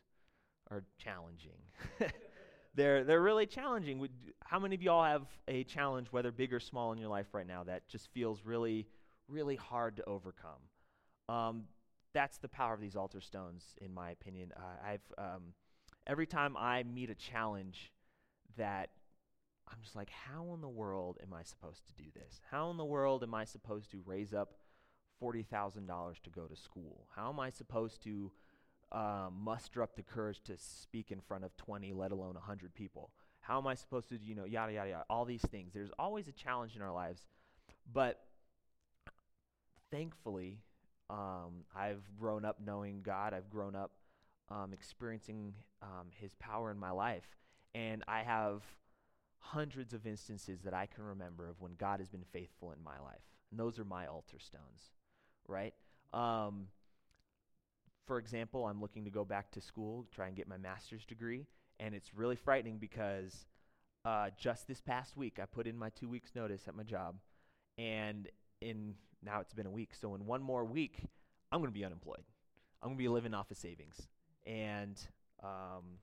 are 0.70 0.82
challenging. 0.98 1.58
they're 2.74 3.04
they're 3.04 3.22
really 3.22 3.46
challenging. 3.46 4.08
How 4.44 4.58
many 4.58 4.74
of 4.74 4.82
y'all 4.82 5.04
have 5.04 5.26
a 5.46 5.62
challenge, 5.64 6.08
whether 6.10 6.32
big 6.32 6.52
or 6.52 6.60
small, 6.60 6.92
in 6.92 6.98
your 6.98 7.08
life 7.08 7.26
right 7.32 7.46
now 7.46 7.62
that 7.64 7.86
just 7.88 8.08
feels 8.12 8.44
really, 8.44 8.86
really 9.28 9.56
hard 9.56 9.96
to 9.96 10.04
overcome? 10.08 10.60
Um, 11.28 11.64
that's 12.14 12.38
the 12.38 12.48
power 12.48 12.74
of 12.74 12.80
these 12.80 12.96
altar 12.96 13.20
stones, 13.20 13.64
in 13.80 13.92
my 13.92 14.10
opinion. 14.10 14.52
Uh, 14.56 14.86
I've 14.86 15.12
um, 15.18 15.54
every 16.06 16.26
time 16.26 16.56
I 16.56 16.82
meet 16.82 17.10
a 17.10 17.14
challenge 17.14 17.92
that 18.56 18.90
I'm 19.68 19.78
just 19.82 19.96
like, 19.96 20.10
how 20.10 20.52
in 20.54 20.60
the 20.60 20.68
world 20.68 21.18
am 21.22 21.32
I 21.32 21.42
supposed 21.42 21.86
to 21.86 21.94
do 21.94 22.10
this? 22.14 22.40
How 22.50 22.70
in 22.70 22.76
the 22.76 22.84
world 22.84 23.22
am 23.22 23.34
I 23.34 23.44
supposed 23.44 23.90
to 23.92 24.02
raise 24.04 24.34
up 24.34 24.54
forty 25.18 25.42
thousand 25.42 25.86
dollars 25.86 26.18
to 26.24 26.30
go 26.30 26.46
to 26.46 26.56
school? 26.56 27.06
How 27.14 27.30
am 27.30 27.40
I 27.40 27.50
supposed 27.50 28.02
to 28.04 28.30
um, 28.90 29.38
muster 29.42 29.82
up 29.82 29.96
the 29.96 30.02
courage 30.02 30.42
to 30.44 30.56
speak 30.58 31.10
in 31.10 31.20
front 31.20 31.44
of 31.44 31.56
twenty, 31.56 31.92
let 31.92 32.12
alone 32.12 32.36
hundred 32.40 32.74
people? 32.74 33.10
How 33.40 33.58
am 33.58 33.66
I 33.66 33.74
supposed 33.74 34.08
to, 34.10 34.18
you 34.22 34.34
know, 34.34 34.44
yada 34.44 34.72
yada 34.72 34.90
yada? 34.90 35.04
All 35.08 35.24
these 35.24 35.42
things. 35.42 35.72
There's 35.72 35.90
always 35.98 36.28
a 36.28 36.32
challenge 36.32 36.76
in 36.76 36.82
our 36.82 36.92
lives, 36.92 37.26
but 37.92 38.20
thankfully 39.90 40.58
um, 41.10 41.64
I've 41.76 42.02
grown 42.18 42.44
up 42.44 42.58
knowing 42.64 43.02
God. 43.02 43.34
I've 43.34 43.50
grown 43.50 43.74
up 43.74 43.92
um, 44.50 44.72
experiencing 44.72 45.54
um, 45.82 46.08
His 46.20 46.34
power 46.36 46.70
in 46.70 46.78
my 46.78 46.90
life. 46.90 47.36
And 47.74 48.04
I 48.06 48.22
have 48.22 48.62
hundreds 49.38 49.92
of 49.92 50.06
instances 50.06 50.60
that 50.62 50.74
I 50.74 50.86
can 50.86 51.04
remember 51.04 51.48
of 51.48 51.60
when 51.60 51.72
God 51.78 52.00
has 52.00 52.08
been 52.08 52.24
faithful 52.32 52.72
in 52.72 52.82
my 52.82 52.98
life. 53.04 53.22
And 53.50 53.58
those 53.58 53.78
are 53.78 53.84
my 53.84 54.06
altar 54.06 54.38
stones, 54.38 54.92
right? 55.48 55.74
Um, 56.12 56.68
for 58.06 58.18
example, 58.18 58.66
I'm 58.66 58.80
looking 58.80 59.04
to 59.04 59.10
go 59.10 59.24
back 59.24 59.50
to 59.52 59.60
school, 59.60 60.06
try 60.14 60.26
and 60.26 60.36
get 60.36 60.48
my 60.48 60.56
master's 60.56 61.04
degree. 61.04 61.46
And 61.80 61.94
it's 61.94 62.14
really 62.14 62.36
frightening 62.36 62.78
because 62.78 63.46
uh, 64.04 64.30
just 64.38 64.68
this 64.68 64.80
past 64.80 65.16
week, 65.16 65.38
I 65.40 65.46
put 65.46 65.66
in 65.66 65.76
my 65.76 65.90
two 65.90 66.08
weeks' 66.08 66.32
notice 66.34 66.68
at 66.68 66.74
my 66.74 66.82
job. 66.82 67.16
And 67.78 68.28
in 68.62 68.94
now 69.24 69.40
it's 69.40 69.54
been 69.54 69.66
a 69.66 69.70
week. 69.70 69.90
So 69.94 70.14
in 70.14 70.26
one 70.26 70.42
more 70.42 70.64
week, 70.64 71.04
I'm 71.50 71.60
going 71.60 71.70
to 71.70 71.78
be 71.78 71.84
unemployed. 71.84 72.24
I'm 72.82 72.88
going 72.88 72.98
to 72.98 73.02
be 73.02 73.08
living 73.08 73.34
off 73.34 73.50
of 73.50 73.56
savings, 73.56 74.08
and 74.46 75.00
um, 75.42 75.98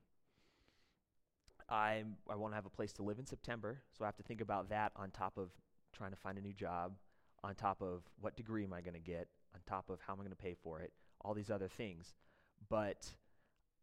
I 1.70 2.04
I 2.30 2.36
won't 2.36 2.54
have 2.54 2.66
a 2.66 2.70
place 2.70 2.94
to 2.94 3.04
live 3.04 3.20
in 3.20 3.26
September. 3.26 3.82
So 3.98 4.06
I 4.06 4.08
have 4.08 4.18
to 4.18 4.24
think 4.24 4.42
about 4.42 4.70
that 4.70 4.92
on 4.96 5.12
top 5.12 5.38
of 5.38 5.50
trying 5.94 6.12
to 6.12 6.18
find 6.18 6.38
a 6.38 6.42
new 6.42 6.54
job, 6.54 6.94
on 7.44 7.56
top 7.56 7.82
of 7.82 8.04
what 8.22 8.38
degree 8.38 8.64
am 8.64 8.74
I 8.74 8.82
going 8.82 8.94
to 8.94 9.00
get, 9.00 9.28
on 9.54 9.62
top 9.68 9.90
of 9.90 10.00
how 10.06 10.14
am 10.14 10.20
I 10.20 10.24
going 10.24 10.36
to 10.36 10.36
pay 10.36 10.56
for 10.64 10.82
it, 10.82 10.94
all 11.22 11.34
these 11.34 11.50
other 11.50 11.68
things. 11.68 12.14
But 12.70 13.12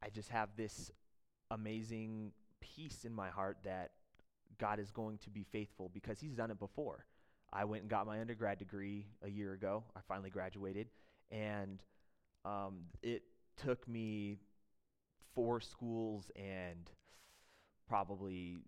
I 0.02 0.09
just 0.09 0.30
have 0.30 0.50
this 0.56 0.90
amazing 1.50 2.33
peace 2.61 3.04
in 3.04 3.12
my 3.12 3.28
heart 3.28 3.59
that 3.64 3.90
God 4.59 4.78
is 4.78 4.90
going 4.90 5.18
to 5.18 5.30
be 5.30 5.45
faithful 5.45 5.90
because 5.92 6.21
He's 6.21 6.35
done 6.35 6.50
it 6.50 6.59
before. 6.59 7.04
I 7.53 7.65
went 7.65 7.83
and 7.83 7.91
got 7.91 8.07
my 8.07 8.21
undergrad 8.21 8.59
degree 8.59 9.07
a 9.23 9.29
year 9.29 9.53
ago. 9.53 9.85
I 9.97 10.00
finally 10.07 10.31
graduated, 10.31 10.88
and 11.31 11.83
um, 12.45 12.83
it 13.03 13.23
took 13.57 13.87
me 13.88 14.38
four 15.35 15.61
schools 15.61 16.31
and 16.37 16.91
probably 17.88 18.59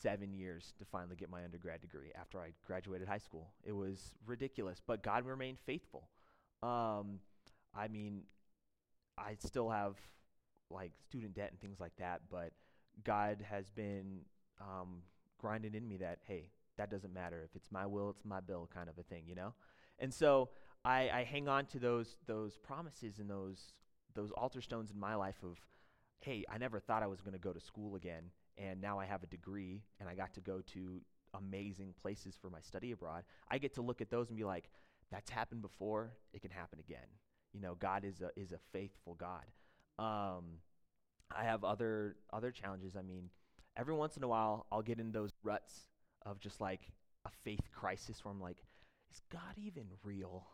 seven 0.00 0.32
years 0.32 0.72
to 0.78 0.84
finally 0.84 1.16
get 1.16 1.30
my 1.30 1.44
undergrad 1.44 1.80
degree 1.80 2.10
after 2.18 2.38
I 2.38 2.52
graduated 2.66 3.08
high 3.08 3.18
school. 3.18 3.48
It 3.64 3.72
was 3.72 4.12
ridiculous, 4.26 4.80
but 4.86 5.02
God 5.02 5.24
remained 5.26 5.58
faithful. 5.58 6.08
Um, 6.62 7.20
I 7.74 7.88
mean, 7.88 8.22
I 9.16 9.36
still 9.38 9.70
have 9.70 9.96
like 10.70 10.92
student 11.08 11.34
debt 11.34 11.50
and 11.50 11.60
things 11.60 11.80
like 11.80 11.96
that, 11.98 12.22
but 12.30 12.52
God 13.04 13.44
has 13.48 13.70
been 13.70 14.20
um, 14.60 15.02
grinding 15.38 15.74
in 15.74 15.88
me 15.88 15.98
that, 15.98 16.18
hey, 16.26 16.50
that 16.78 16.90
doesn't 16.90 17.12
matter. 17.12 17.42
If 17.44 17.54
it's 17.54 17.70
my 17.70 17.86
will, 17.86 18.10
it's 18.10 18.24
my 18.24 18.40
bill, 18.40 18.68
kind 18.72 18.88
of 18.88 18.98
a 18.98 19.02
thing, 19.02 19.24
you 19.26 19.34
know? 19.34 19.52
And 19.98 20.12
so 20.12 20.48
I, 20.84 21.10
I 21.10 21.24
hang 21.24 21.48
on 21.48 21.66
to 21.66 21.78
those, 21.78 22.16
those 22.26 22.56
promises 22.56 23.18
and 23.18 23.28
those, 23.28 23.72
those 24.14 24.30
altar 24.30 24.60
stones 24.60 24.90
in 24.90 24.98
my 24.98 25.14
life 25.14 25.36
of, 25.42 25.58
hey, 26.20 26.44
I 26.50 26.58
never 26.58 26.80
thought 26.80 27.02
I 27.02 27.06
was 27.06 27.20
going 27.20 27.34
to 27.34 27.38
go 27.38 27.52
to 27.52 27.60
school 27.60 27.94
again, 27.94 28.24
and 28.56 28.80
now 28.80 28.98
I 28.98 29.06
have 29.06 29.22
a 29.22 29.26
degree, 29.26 29.82
and 30.00 30.08
I 30.08 30.14
got 30.14 30.34
to 30.34 30.40
go 30.40 30.62
to 30.72 31.00
amazing 31.34 31.94
places 32.00 32.36
for 32.40 32.50
my 32.50 32.60
study 32.60 32.92
abroad. 32.92 33.24
I 33.50 33.58
get 33.58 33.74
to 33.74 33.82
look 33.82 34.00
at 34.00 34.10
those 34.10 34.28
and 34.28 34.38
be 34.38 34.44
like, 34.44 34.70
that's 35.10 35.30
happened 35.30 35.62
before, 35.62 36.12
it 36.32 36.42
can 36.42 36.50
happen 36.50 36.78
again. 36.78 37.06
You 37.52 37.60
know, 37.60 37.76
God 37.78 38.04
is 38.04 38.20
a, 38.20 38.30
is 38.36 38.52
a 38.52 38.58
faithful 38.72 39.14
God. 39.14 39.44
Um, 39.98 40.44
I 41.34 41.44
have 41.44 41.64
other 41.64 42.16
other 42.32 42.50
challenges. 42.50 42.94
I 42.96 43.02
mean, 43.02 43.30
every 43.76 43.94
once 43.94 44.16
in 44.16 44.22
a 44.22 44.28
while, 44.28 44.66
I'll 44.70 44.82
get 44.82 44.98
in 44.98 45.12
those 45.12 45.32
ruts 45.42 45.88
of 46.24 46.40
just 46.40 46.60
like 46.60 46.80
a 47.24 47.30
faith 47.44 47.70
crisis 47.72 48.24
where 48.24 48.32
I'm 48.32 48.40
like, 48.40 48.58
is 49.10 49.20
God 49.30 49.54
even 49.56 49.84
real? 50.04 50.46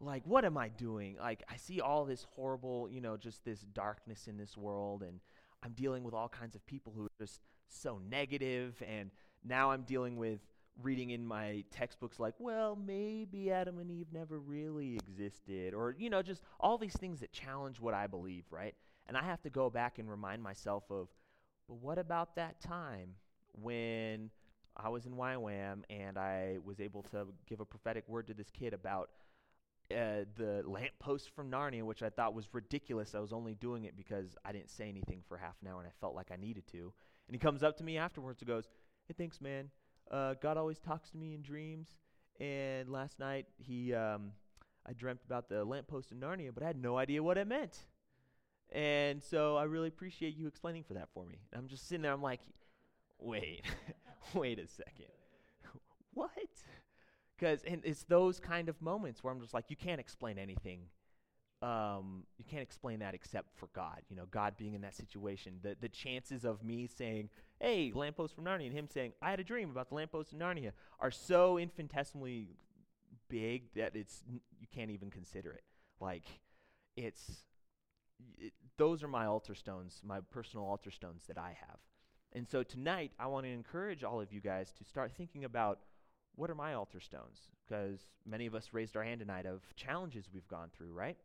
Like, 0.00 0.26
what 0.26 0.44
am 0.44 0.58
I 0.58 0.68
doing? 0.68 1.16
Like, 1.18 1.42
I 1.48 1.56
see 1.56 1.80
all 1.80 2.04
this 2.04 2.26
horrible, 2.34 2.88
you 2.90 3.00
know, 3.00 3.16
just 3.16 3.44
this 3.44 3.60
darkness 3.60 4.26
in 4.28 4.36
this 4.36 4.56
world, 4.56 5.02
and 5.02 5.20
I'm 5.62 5.72
dealing 5.72 6.04
with 6.04 6.12
all 6.12 6.28
kinds 6.28 6.54
of 6.54 6.66
people 6.66 6.92
who 6.94 7.04
are 7.06 7.10
just 7.18 7.40
so 7.68 7.98
negative, 8.10 8.82
and 8.86 9.10
now 9.42 9.70
I'm 9.70 9.82
dealing 9.82 10.16
with 10.16 10.40
reading 10.82 11.10
in 11.10 11.24
my 11.24 11.64
textbooks 11.70 12.20
like, 12.20 12.34
well, 12.38 12.76
maybe 12.76 13.50
Adam 13.50 13.78
and 13.78 13.90
Eve 13.90 14.08
never 14.12 14.38
really 14.38 14.96
existed, 14.96 15.72
or, 15.72 15.94
you 15.98 16.10
know, 16.10 16.20
just 16.20 16.42
all 16.60 16.76
these 16.76 16.96
things 16.96 17.20
that 17.20 17.32
challenge 17.32 17.80
what 17.80 17.94
I 17.94 18.06
believe, 18.06 18.44
right? 18.50 18.74
And 19.08 19.16
I 19.16 19.22
have 19.22 19.40
to 19.42 19.50
go 19.50 19.70
back 19.70 19.98
and 19.98 20.10
remind 20.10 20.42
myself 20.42 20.84
of, 20.90 21.08
but 21.68 21.76
what 21.76 21.98
about 21.98 22.36
that 22.36 22.60
time 22.60 23.14
when 23.62 24.30
I 24.76 24.88
was 24.88 25.06
in 25.06 25.12
YWAM 25.12 25.82
and 25.90 26.18
I 26.18 26.58
was 26.64 26.80
able 26.80 27.02
to 27.04 27.26
give 27.48 27.60
a 27.60 27.64
prophetic 27.64 28.08
word 28.08 28.26
to 28.28 28.34
this 28.34 28.50
kid 28.50 28.74
about 28.74 29.10
uh, 29.90 30.24
the 30.36 30.62
lamppost 30.66 31.30
from 31.34 31.50
Narnia, 31.50 31.82
which 31.82 32.02
I 32.02 32.10
thought 32.10 32.34
was 32.34 32.48
ridiculous. 32.52 33.14
I 33.14 33.20
was 33.20 33.32
only 33.32 33.54
doing 33.54 33.84
it 33.84 33.96
because 33.96 34.36
I 34.44 34.52
didn't 34.52 34.70
say 34.70 34.88
anything 34.88 35.22
for 35.28 35.36
half 35.36 35.54
an 35.62 35.68
hour 35.68 35.78
and 35.78 35.88
I 35.88 35.92
felt 36.00 36.14
like 36.14 36.30
I 36.32 36.36
needed 36.36 36.66
to. 36.72 36.92
And 37.28 37.34
he 37.34 37.38
comes 37.38 37.62
up 37.62 37.76
to 37.78 37.84
me 37.84 37.96
afterwards 37.96 38.42
and 38.42 38.48
goes, 38.48 38.68
Hey, 39.06 39.14
thanks, 39.16 39.40
man. 39.40 39.70
Uh, 40.10 40.34
God 40.40 40.56
always 40.56 40.78
talks 40.78 41.10
to 41.10 41.16
me 41.16 41.34
in 41.34 41.42
dreams. 41.42 41.88
And 42.40 42.88
last 42.88 43.18
night, 43.18 43.46
he, 43.56 43.94
um, 43.94 44.32
I 44.86 44.92
dreamt 44.92 45.20
about 45.24 45.48
the 45.48 45.64
lamppost 45.64 46.12
in 46.12 46.20
Narnia, 46.20 46.52
but 46.52 46.62
I 46.62 46.66
had 46.66 46.80
no 46.80 46.98
idea 46.98 47.22
what 47.22 47.38
it 47.38 47.46
meant. 47.46 47.78
And 48.72 49.22
so 49.22 49.56
I 49.56 49.64
really 49.64 49.88
appreciate 49.88 50.36
you 50.36 50.46
explaining 50.46 50.84
for 50.84 50.94
that 50.94 51.08
for 51.14 51.24
me. 51.24 51.38
And 51.52 51.60
I'm 51.60 51.68
just 51.68 51.88
sitting 51.88 52.02
there, 52.02 52.12
I'm 52.12 52.22
like, 52.22 52.40
wait, 53.18 53.64
wait 54.34 54.58
a 54.58 54.66
second. 54.66 55.06
what? 56.14 56.30
Because 57.36 57.62
and 57.64 57.82
it's 57.84 58.04
those 58.04 58.40
kind 58.40 58.68
of 58.68 58.80
moments 58.80 59.22
where 59.22 59.32
I'm 59.32 59.40
just 59.40 59.54
like, 59.54 59.66
you 59.68 59.76
can't 59.76 60.00
explain 60.00 60.38
anything. 60.38 60.82
Um, 61.62 62.24
you 62.36 62.44
can't 62.44 62.62
explain 62.62 62.98
that 62.98 63.14
except 63.14 63.48
for 63.56 63.68
God. 63.74 64.02
You 64.08 64.16
know, 64.16 64.26
God 64.30 64.56
being 64.56 64.74
in 64.74 64.82
that 64.82 64.94
situation. 64.94 65.54
The 65.62 65.76
the 65.80 65.88
chances 65.88 66.44
of 66.44 66.62
me 66.62 66.86
saying, 66.86 67.30
"Hey, 67.60 67.92
lamppost 67.94 68.34
from 68.34 68.44
Narnia," 68.44 68.66
and 68.66 68.74
him 68.74 68.88
saying, 68.88 69.12
"I 69.22 69.30
had 69.30 69.40
a 69.40 69.44
dream 69.44 69.70
about 69.70 69.88
the 69.88 69.94
lamppost 69.94 70.32
in 70.32 70.38
Narnia," 70.38 70.72
are 71.00 71.10
so 71.10 71.58
infinitesimally 71.58 72.50
big 73.28 73.72
that 73.74 73.96
it's 73.96 74.22
you 74.60 74.66
can't 74.72 74.90
even 74.90 75.10
consider 75.10 75.52
it. 75.52 75.64
Like, 75.98 76.24
it's 76.94 77.44
it, 78.38 78.52
those 78.76 79.02
are 79.02 79.08
my 79.08 79.26
altar 79.26 79.54
stones, 79.54 80.00
my 80.04 80.20
personal 80.20 80.66
altar 80.66 80.90
stones 80.90 81.24
that 81.26 81.38
I 81.38 81.56
have. 81.58 81.78
And 82.32 82.46
so 82.48 82.62
tonight, 82.62 83.12
I 83.18 83.26
want 83.26 83.46
to 83.46 83.52
encourage 83.52 84.04
all 84.04 84.20
of 84.20 84.32
you 84.32 84.40
guys 84.40 84.72
to 84.78 84.84
start 84.84 85.12
thinking 85.16 85.44
about 85.44 85.80
what 86.34 86.50
are 86.50 86.54
my 86.54 86.74
altar 86.74 87.00
stones? 87.00 87.48
Because 87.66 88.00
many 88.26 88.46
of 88.46 88.54
us 88.54 88.68
raised 88.72 88.96
our 88.96 89.02
hand 89.02 89.20
tonight 89.20 89.46
of 89.46 89.62
challenges 89.74 90.28
we've 90.32 90.48
gone 90.48 90.68
through, 90.76 90.92
right? 90.92 91.16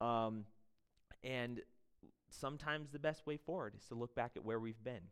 Um, 0.00 0.44
and 1.24 1.60
sometimes 2.30 2.90
the 2.90 2.98
best 2.98 3.26
way 3.26 3.36
forward 3.36 3.74
is 3.76 3.84
to 3.86 3.94
look 3.94 4.14
back 4.14 4.32
at 4.36 4.44
where 4.44 4.60
we've 4.60 4.82
been. 4.84 5.02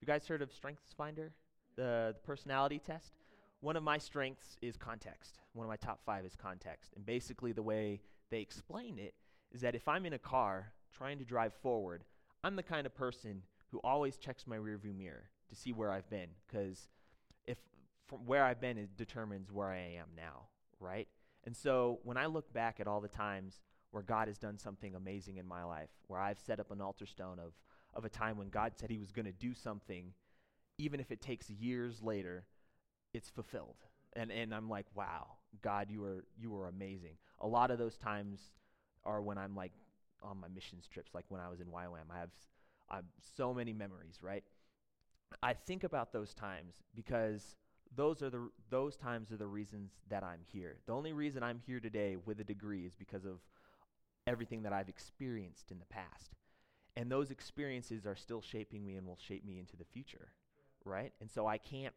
You 0.00 0.06
guys 0.06 0.26
heard 0.26 0.42
of 0.42 0.52
Strengths 0.52 0.92
Finder, 0.96 1.32
the, 1.76 2.14
the 2.14 2.20
personality 2.24 2.78
test? 2.78 3.12
One 3.60 3.76
of 3.76 3.82
my 3.84 3.98
strengths 3.98 4.56
is 4.60 4.76
context. 4.76 5.38
One 5.52 5.64
of 5.64 5.68
my 5.68 5.76
top 5.76 6.00
five 6.04 6.24
is 6.24 6.34
context. 6.34 6.92
And 6.96 7.06
basically, 7.06 7.52
the 7.52 7.62
way 7.62 8.00
they 8.30 8.40
explain 8.40 8.98
it 8.98 9.14
is 9.52 9.60
that 9.60 9.76
if 9.76 9.86
I'm 9.86 10.04
in 10.06 10.14
a 10.14 10.18
car 10.18 10.72
trying 10.92 11.18
to 11.18 11.24
drive 11.24 11.52
forward, 11.54 12.02
I'm 12.42 12.56
the 12.56 12.62
kind 12.62 12.86
of 12.86 12.94
person 12.94 13.42
who 13.72 13.80
always 13.82 14.16
checks 14.16 14.46
my 14.46 14.56
rearview 14.56 14.96
mirror 14.96 15.30
to 15.48 15.56
see 15.56 15.72
where 15.72 15.90
I've 15.90 16.08
been 16.08 16.28
because 16.46 16.88
if 17.46 17.58
from 18.06 18.26
where 18.26 18.44
I've 18.44 18.60
been 18.60 18.78
it 18.78 18.96
determines 18.96 19.50
where 19.50 19.68
I 19.68 19.96
am 19.98 20.08
now, 20.16 20.48
right? 20.78 21.08
And 21.44 21.56
so 21.56 21.98
when 22.04 22.16
I 22.16 22.26
look 22.26 22.52
back 22.52 22.78
at 22.78 22.86
all 22.86 23.00
the 23.00 23.08
times 23.08 23.60
where 23.90 24.02
God 24.02 24.28
has 24.28 24.38
done 24.38 24.58
something 24.58 24.94
amazing 24.94 25.38
in 25.38 25.46
my 25.46 25.64
life, 25.64 25.90
where 26.06 26.20
I've 26.20 26.38
set 26.38 26.60
up 26.60 26.70
an 26.70 26.80
altar 26.80 27.06
stone 27.06 27.38
of 27.38 27.52
of 27.94 28.04
a 28.04 28.08
time 28.08 28.38
when 28.38 28.48
God 28.48 28.72
said 28.76 28.90
he 28.90 28.98
was 28.98 29.12
going 29.12 29.26
to 29.26 29.32
do 29.32 29.52
something 29.52 30.14
even 30.78 31.00
if 31.00 31.10
it 31.10 31.20
takes 31.20 31.50
years 31.50 32.02
later, 32.02 32.44
it's 33.12 33.28
fulfilled. 33.28 33.76
And 34.14 34.30
and 34.30 34.54
I'm 34.54 34.68
like, 34.68 34.86
"Wow, 34.94 35.36
God, 35.62 35.90
you 35.90 36.04
are 36.04 36.24
you 36.38 36.54
are 36.56 36.68
amazing." 36.68 37.16
A 37.40 37.46
lot 37.46 37.70
of 37.70 37.78
those 37.78 37.96
times 37.96 38.50
are 39.04 39.22
when 39.22 39.38
I'm 39.38 39.56
like 39.56 39.72
on 40.22 40.40
my 40.40 40.48
missions 40.48 40.86
trips, 40.86 41.14
like 41.14 41.24
when 41.28 41.40
I 41.40 41.48
was 41.48 41.60
in 41.60 41.66
YWAM. 41.66 42.10
I 42.10 42.20
have, 42.20 42.30
Have 42.92 43.04
so 43.36 43.54
many 43.54 43.72
memories, 43.72 44.18
right? 44.22 44.44
I 45.42 45.54
think 45.54 45.84
about 45.84 46.12
those 46.12 46.34
times 46.34 46.74
because 46.94 47.56
those 47.94 48.22
are 48.22 48.30
the 48.30 48.48
those 48.70 48.96
times 48.96 49.32
are 49.32 49.36
the 49.36 49.46
reasons 49.46 49.92
that 50.08 50.22
I'm 50.22 50.40
here. 50.46 50.76
The 50.86 50.92
only 50.92 51.12
reason 51.12 51.42
I'm 51.42 51.60
here 51.66 51.80
today 51.80 52.16
with 52.24 52.40
a 52.40 52.44
degree 52.44 52.84
is 52.84 52.94
because 52.94 53.24
of 53.24 53.40
everything 54.26 54.62
that 54.62 54.72
I've 54.72 54.88
experienced 54.88 55.70
in 55.70 55.78
the 55.78 55.86
past. 55.86 56.32
And 56.96 57.10
those 57.10 57.30
experiences 57.30 58.06
are 58.06 58.16
still 58.16 58.42
shaping 58.42 58.84
me 58.84 58.96
and 58.96 59.06
will 59.06 59.18
shape 59.18 59.44
me 59.44 59.58
into 59.58 59.76
the 59.76 59.84
future, 59.84 60.28
right? 60.84 61.12
And 61.20 61.30
so 61.30 61.46
I 61.46 61.58
can't 61.58 61.94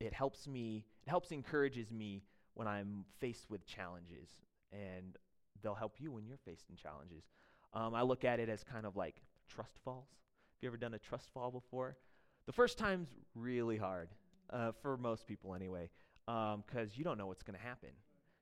it 0.00 0.12
helps 0.12 0.46
me 0.46 0.84
it 1.06 1.10
helps 1.10 1.32
encourages 1.32 1.90
me 1.90 2.22
when 2.54 2.68
I'm 2.68 3.04
faced 3.18 3.50
with 3.50 3.66
challenges 3.66 4.28
and 4.72 5.16
they'll 5.62 5.74
help 5.74 5.96
you 5.98 6.12
when 6.12 6.26
you're 6.26 6.38
faced 6.38 6.70
in 6.70 6.76
challenges. 6.76 7.24
Um, 7.72 7.94
I 7.94 8.02
look 8.02 8.24
at 8.24 8.40
it 8.40 8.48
as 8.48 8.62
kind 8.62 8.86
of 8.86 8.96
like 8.96 9.16
trust 9.48 9.78
falls. 9.84 10.08
Have 10.56 10.62
you 10.62 10.68
ever 10.70 10.78
done 10.78 10.94
a 10.94 10.98
trust 10.98 11.28
fall 11.34 11.50
before? 11.50 11.98
The 12.46 12.52
first 12.52 12.78
time's 12.78 13.08
really 13.34 13.76
hard, 13.76 14.08
uh, 14.48 14.72
for 14.80 14.96
most 14.96 15.26
people 15.26 15.54
anyway, 15.54 15.90
because 16.24 16.54
um, 16.54 16.90
you 16.94 17.04
don't 17.04 17.18
know 17.18 17.26
what's 17.26 17.42
going 17.42 17.58
to 17.58 17.62
happen. 17.62 17.90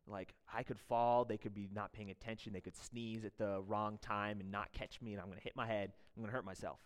Like, 0.07 0.33
I 0.53 0.63
could 0.63 0.79
fall, 0.79 1.25
they 1.25 1.39
could 1.39 1.55
be 1.55 1.69
not 1.75 1.93
paying 1.93 2.11
attention, 2.11 2.53
they 2.53 2.61
could 2.61 2.77
sneeze 2.77 3.25
at 3.25 3.37
the 3.37 3.61
wrong 3.67 3.99
time 4.01 4.39
and 4.39 4.53
not 4.53 4.73
catch 4.73 5.03
me, 5.03 5.13
and 5.13 5.21
I'm 5.21 5.27
going 5.27 5.39
to 5.39 5.43
hit 5.43 5.57
my 5.57 5.67
head, 5.67 5.91
I'm 6.17 6.23
going 6.23 6.31
to 6.31 6.37
hurt 6.37 6.45
myself. 6.45 6.79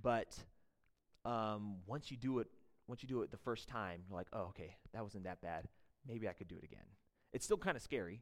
But 0.00 0.36
um, 1.24 1.78
once 1.88 2.12
you 2.12 2.16
do 2.16 2.38
it, 2.38 2.46
once 2.86 3.02
you 3.02 3.08
do 3.08 3.22
it 3.22 3.32
the 3.32 3.36
first 3.36 3.66
time, 3.66 4.02
you're 4.08 4.16
like, 4.16 4.28
oh, 4.32 4.50
okay, 4.50 4.76
that 4.92 5.02
wasn't 5.02 5.24
that 5.24 5.40
bad. 5.40 5.66
Maybe 6.06 6.28
I 6.28 6.32
could 6.34 6.46
do 6.46 6.56
it 6.56 6.62
again. 6.62 6.86
It's 7.32 7.44
still 7.44 7.56
kind 7.56 7.76
of 7.76 7.82
scary, 7.82 8.20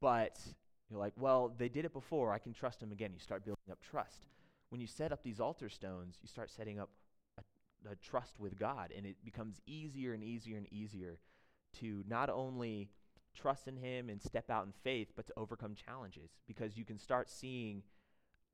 but 0.00 0.40
you're 0.88 0.98
like, 0.98 1.12
well, 1.18 1.52
they 1.58 1.68
did 1.68 1.84
it 1.84 1.92
before. 1.92 2.32
I 2.32 2.38
can 2.38 2.54
trust 2.54 2.80
them 2.80 2.90
again. 2.90 3.10
You 3.12 3.20
start 3.20 3.44
building 3.44 3.70
up 3.70 3.82
trust. 3.82 4.28
When 4.70 4.80
you 4.80 4.86
set 4.86 5.12
up 5.12 5.22
these 5.22 5.40
altar 5.40 5.68
stones, 5.68 6.18
you 6.22 6.28
start 6.28 6.50
setting 6.50 6.78
up 6.78 6.90
a, 7.38 7.92
a 7.92 7.96
trust 7.96 8.38
with 8.40 8.58
God, 8.58 8.92
and 8.96 9.06
it 9.06 9.16
becomes 9.24 9.60
easier 9.66 10.12
and 10.12 10.24
easier 10.24 10.56
and 10.56 10.66
easier 10.72 11.18
to 11.80 12.04
not 12.08 12.30
only 12.30 12.88
trust 13.34 13.68
in 13.68 13.76
Him 13.76 14.08
and 14.08 14.20
step 14.20 14.50
out 14.50 14.66
in 14.66 14.72
faith, 14.72 15.12
but 15.14 15.26
to 15.26 15.32
overcome 15.36 15.74
challenges 15.74 16.30
because 16.46 16.76
you 16.76 16.84
can 16.84 16.98
start 16.98 17.30
seeing 17.30 17.82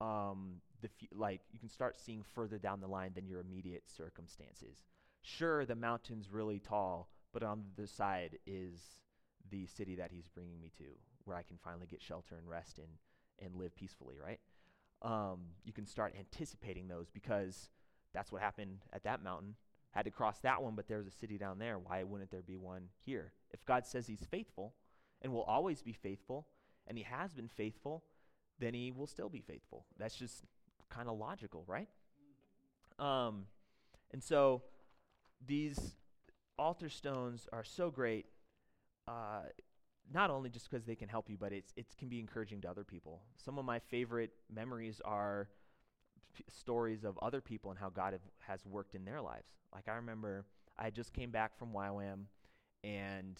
um, 0.01 0.57
the 0.81 0.89
f- 0.89 1.09
like 1.15 1.41
you 1.53 1.61
can 1.61 1.69
start 1.69 1.97
seeing 1.99 2.23
further 2.35 2.59
down 2.59 2.81
the 2.81 2.89
line 2.89 3.13
than 3.15 3.27
your 3.27 3.41
immediate 3.41 3.85
circumstances. 3.89 4.83
Sure, 5.23 5.65
the 5.65 5.77
mountain's 5.77 6.31
really 6.31 6.59
tall, 6.59 7.09
but 7.33 7.43
on 7.45 7.63
the 7.77 7.87
side 7.87 8.39
is 8.47 8.81
the 9.51 9.67
city 9.67 9.95
that 9.97 10.11
He's 10.11 10.29
bringing 10.29 10.61
me 10.61 10.73
to, 10.79 10.85
where 11.25 11.37
I 11.37 11.43
can 11.43 11.59
finally 11.63 11.87
get 11.87 12.03
shelter 12.03 12.37
and 12.37 12.49
rest 12.49 12.79
and 12.79 12.89
and 13.39 13.57
live 13.57 13.75
peacefully. 13.77 14.17
Right? 14.23 14.41
Um, 15.03 15.41
you 15.65 15.73
can 15.73 15.87
start 15.87 16.15
anticipating 16.19 16.89
those 16.89 17.11
because 17.11 17.69
that's 18.15 18.31
what 18.31 18.41
happened 18.41 18.79
at 18.93 19.05
that 19.05 19.23
mountain. 19.23 19.57
Had 19.91 20.05
to 20.05 20.11
cross 20.11 20.41
that 20.41 20.63
one, 20.63 20.75
but 20.75 20.89
there's 20.89 21.07
a 21.07 21.11
city 21.11 21.37
down 21.37 21.59
there. 21.59 21.79
Why 21.79 22.03
wouldn't 22.03 22.31
there 22.31 22.43
be 22.43 22.57
one 22.57 22.89
here? 23.05 23.33
If 23.51 23.65
God 23.67 23.87
says 23.87 24.07
He's 24.07 24.25
faithful 24.31 24.75
and 25.21 25.33
will 25.33 25.43
always 25.43 25.83
be 25.83 25.93
faithful, 25.93 26.47
and 26.87 26.97
He 26.97 27.05
has 27.05 27.35
been 27.35 27.49
faithful, 27.49 28.05
then 28.59 28.75
He 28.75 28.91
will 28.91 29.07
still 29.07 29.29
be 29.29 29.41
faithful. 29.41 29.85
That's 29.99 30.17
just 30.17 30.45
kind 30.89 31.09
of 31.09 31.19
logical, 31.19 31.65
right? 31.67 31.89
Um, 32.99 33.47
and 34.13 34.23
so 34.23 34.63
these 35.45 35.95
altar 36.59 36.89
stones 36.89 37.49
are 37.53 37.65
so 37.65 37.91
great, 37.91 38.27
uh, 39.09 39.43
not 40.13 40.31
only 40.31 40.51
just 40.51 40.71
because 40.71 40.85
they 40.85 40.95
can 40.97 41.09
help 41.09 41.29
you, 41.29 41.37
but 41.39 41.53
it's, 41.53 41.73
it 41.77 41.87
can 41.99 42.09
be 42.09 42.19
encouraging 42.21 42.61
to 42.63 42.71
other 42.71 42.85
people. 42.85 43.23
Some 43.37 43.59
of 43.59 43.65
my 43.65 43.79
favorite 43.79 44.33
memories 44.53 45.01
are 45.05 45.49
p- 46.35 46.45
stories 46.49 47.05
of 47.05 47.19
other 47.23 47.41
people 47.41 47.71
and 47.71 47.79
how 47.79 47.91
God 47.91 48.13
have, 48.13 48.23
has 48.41 48.65
worked 48.67 48.95
in 48.95 49.05
their 49.05 49.21
lives. 49.21 49.49
Like 49.75 49.89
I 49.89 49.95
remember 49.95 50.45
I 50.79 50.91
just 50.91 51.13
came 51.13 51.31
back 51.31 51.57
from 51.59 51.73
YWAM 51.73 52.25
and 52.85 53.39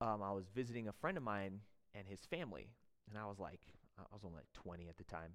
um, 0.00 0.22
I 0.22 0.32
was 0.32 0.46
visiting 0.54 0.88
a 0.88 0.92
friend 0.92 1.16
of 1.16 1.22
mine 1.24 1.60
and 1.94 2.06
his 2.06 2.20
family, 2.26 2.70
and 3.08 3.18
I 3.18 3.26
was 3.26 3.38
like, 3.38 3.60
I 3.98 4.02
was 4.12 4.22
only 4.24 4.36
like 4.36 4.52
20 4.52 4.88
at 4.88 4.96
the 4.96 5.04
time, 5.04 5.32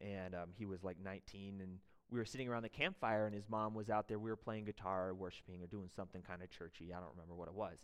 and 0.00 0.34
um, 0.34 0.50
he 0.56 0.64
was 0.64 0.84
like 0.84 0.96
19, 1.02 1.60
and 1.60 1.78
we 2.10 2.18
were 2.18 2.24
sitting 2.24 2.48
around 2.48 2.62
the 2.62 2.68
campfire, 2.68 3.26
and 3.26 3.34
his 3.34 3.48
mom 3.48 3.74
was 3.74 3.90
out 3.90 4.06
there. 4.06 4.18
We 4.18 4.30
were 4.30 4.36
playing 4.36 4.64
guitar, 4.64 5.12
worshiping, 5.12 5.60
or 5.60 5.66
doing 5.66 5.88
something 5.94 6.22
kind 6.22 6.42
of 6.42 6.50
churchy. 6.50 6.92
I 6.94 7.00
don't 7.00 7.10
remember 7.10 7.34
what 7.34 7.48
it 7.48 7.54
was, 7.54 7.78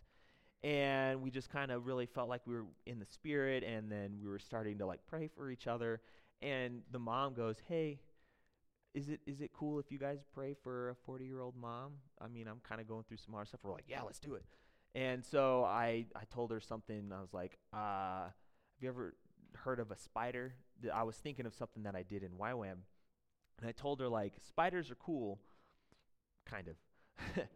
and 0.63 1.23
we 1.23 1.31
just 1.31 1.51
kind 1.51 1.71
of 1.71 1.87
really 1.87 2.07
felt 2.07 2.29
like 2.29 2.43
we 2.47 2.55
were 2.55 2.67
in 2.87 2.99
the 2.99 3.07
spirit, 3.07 3.65
and 3.65 3.91
then 3.91 4.19
we 4.23 4.29
were 4.29 4.39
starting 4.39 4.79
to 4.79 4.87
like 4.87 5.01
pray 5.07 5.29
for 5.29 5.51
each 5.51 5.67
other, 5.67 6.01
and 6.41 6.83
the 6.91 6.99
mom 6.99 7.35
goes, 7.35 7.57
"Hey." 7.69 8.01
Is 8.95 9.09
it 9.09 9.21
is 9.25 9.41
it 9.41 9.53
cool 9.55 9.79
if 9.79 9.91
you 9.91 9.97
guys 9.97 10.19
pray 10.35 10.55
for 10.63 10.91
a 10.91 10.95
40 10.95 11.25
year 11.25 11.41
old 11.41 11.57
mom? 11.57 11.93
I 12.21 12.29
mean, 12.29 12.47
I'm 12.47 12.61
kind 12.63 12.79
of 12.79 12.87
going 12.87 13.05
through 13.05 13.17
some 13.17 13.33
hard 13.33 13.49
stuff. 13.49 13.61
We're 13.63 13.73
like, 13.73 13.87
yeah, 13.89 14.03
let's 14.03 14.19
do 14.19 14.35
it. 14.35 14.45
And 14.95 15.25
so 15.25 15.65
I, 15.65 16.07
I 16.15 16.25
told 16.31 16.51
her 16.51 16.61
something. 16.61 17.11
I 17.17 17.21
was 17.21 17.33
like, 17.33 17.59
uh, 17.73 18.25
have 18.25 18.33
you 18.81 18.89
ever 18.89 19.15
heard 19.55 19.81
of 19.81 19.91
a 19.91 19.97
spider? 19.97 20.55
I 20.93 21.03
was 21.05 21.17
thinking 21.17 21.47
of 21.47 21.55
something 21.55 21.85
that 21.85 21.97
I 21.97 22.03
did 22.03 22.23
in 22.23 22.31
YWAM. 22.33 22.77
And 23.59 23.69
I 23.69 23.73
told 23.73 24.01
her, 24.01 24.09
like, 24.09 24.35
spiders 24.47 24.91
are 24.91 24.97
cool, 24.97 25.39
kind 26.45 26.69
of. 26.69 26.77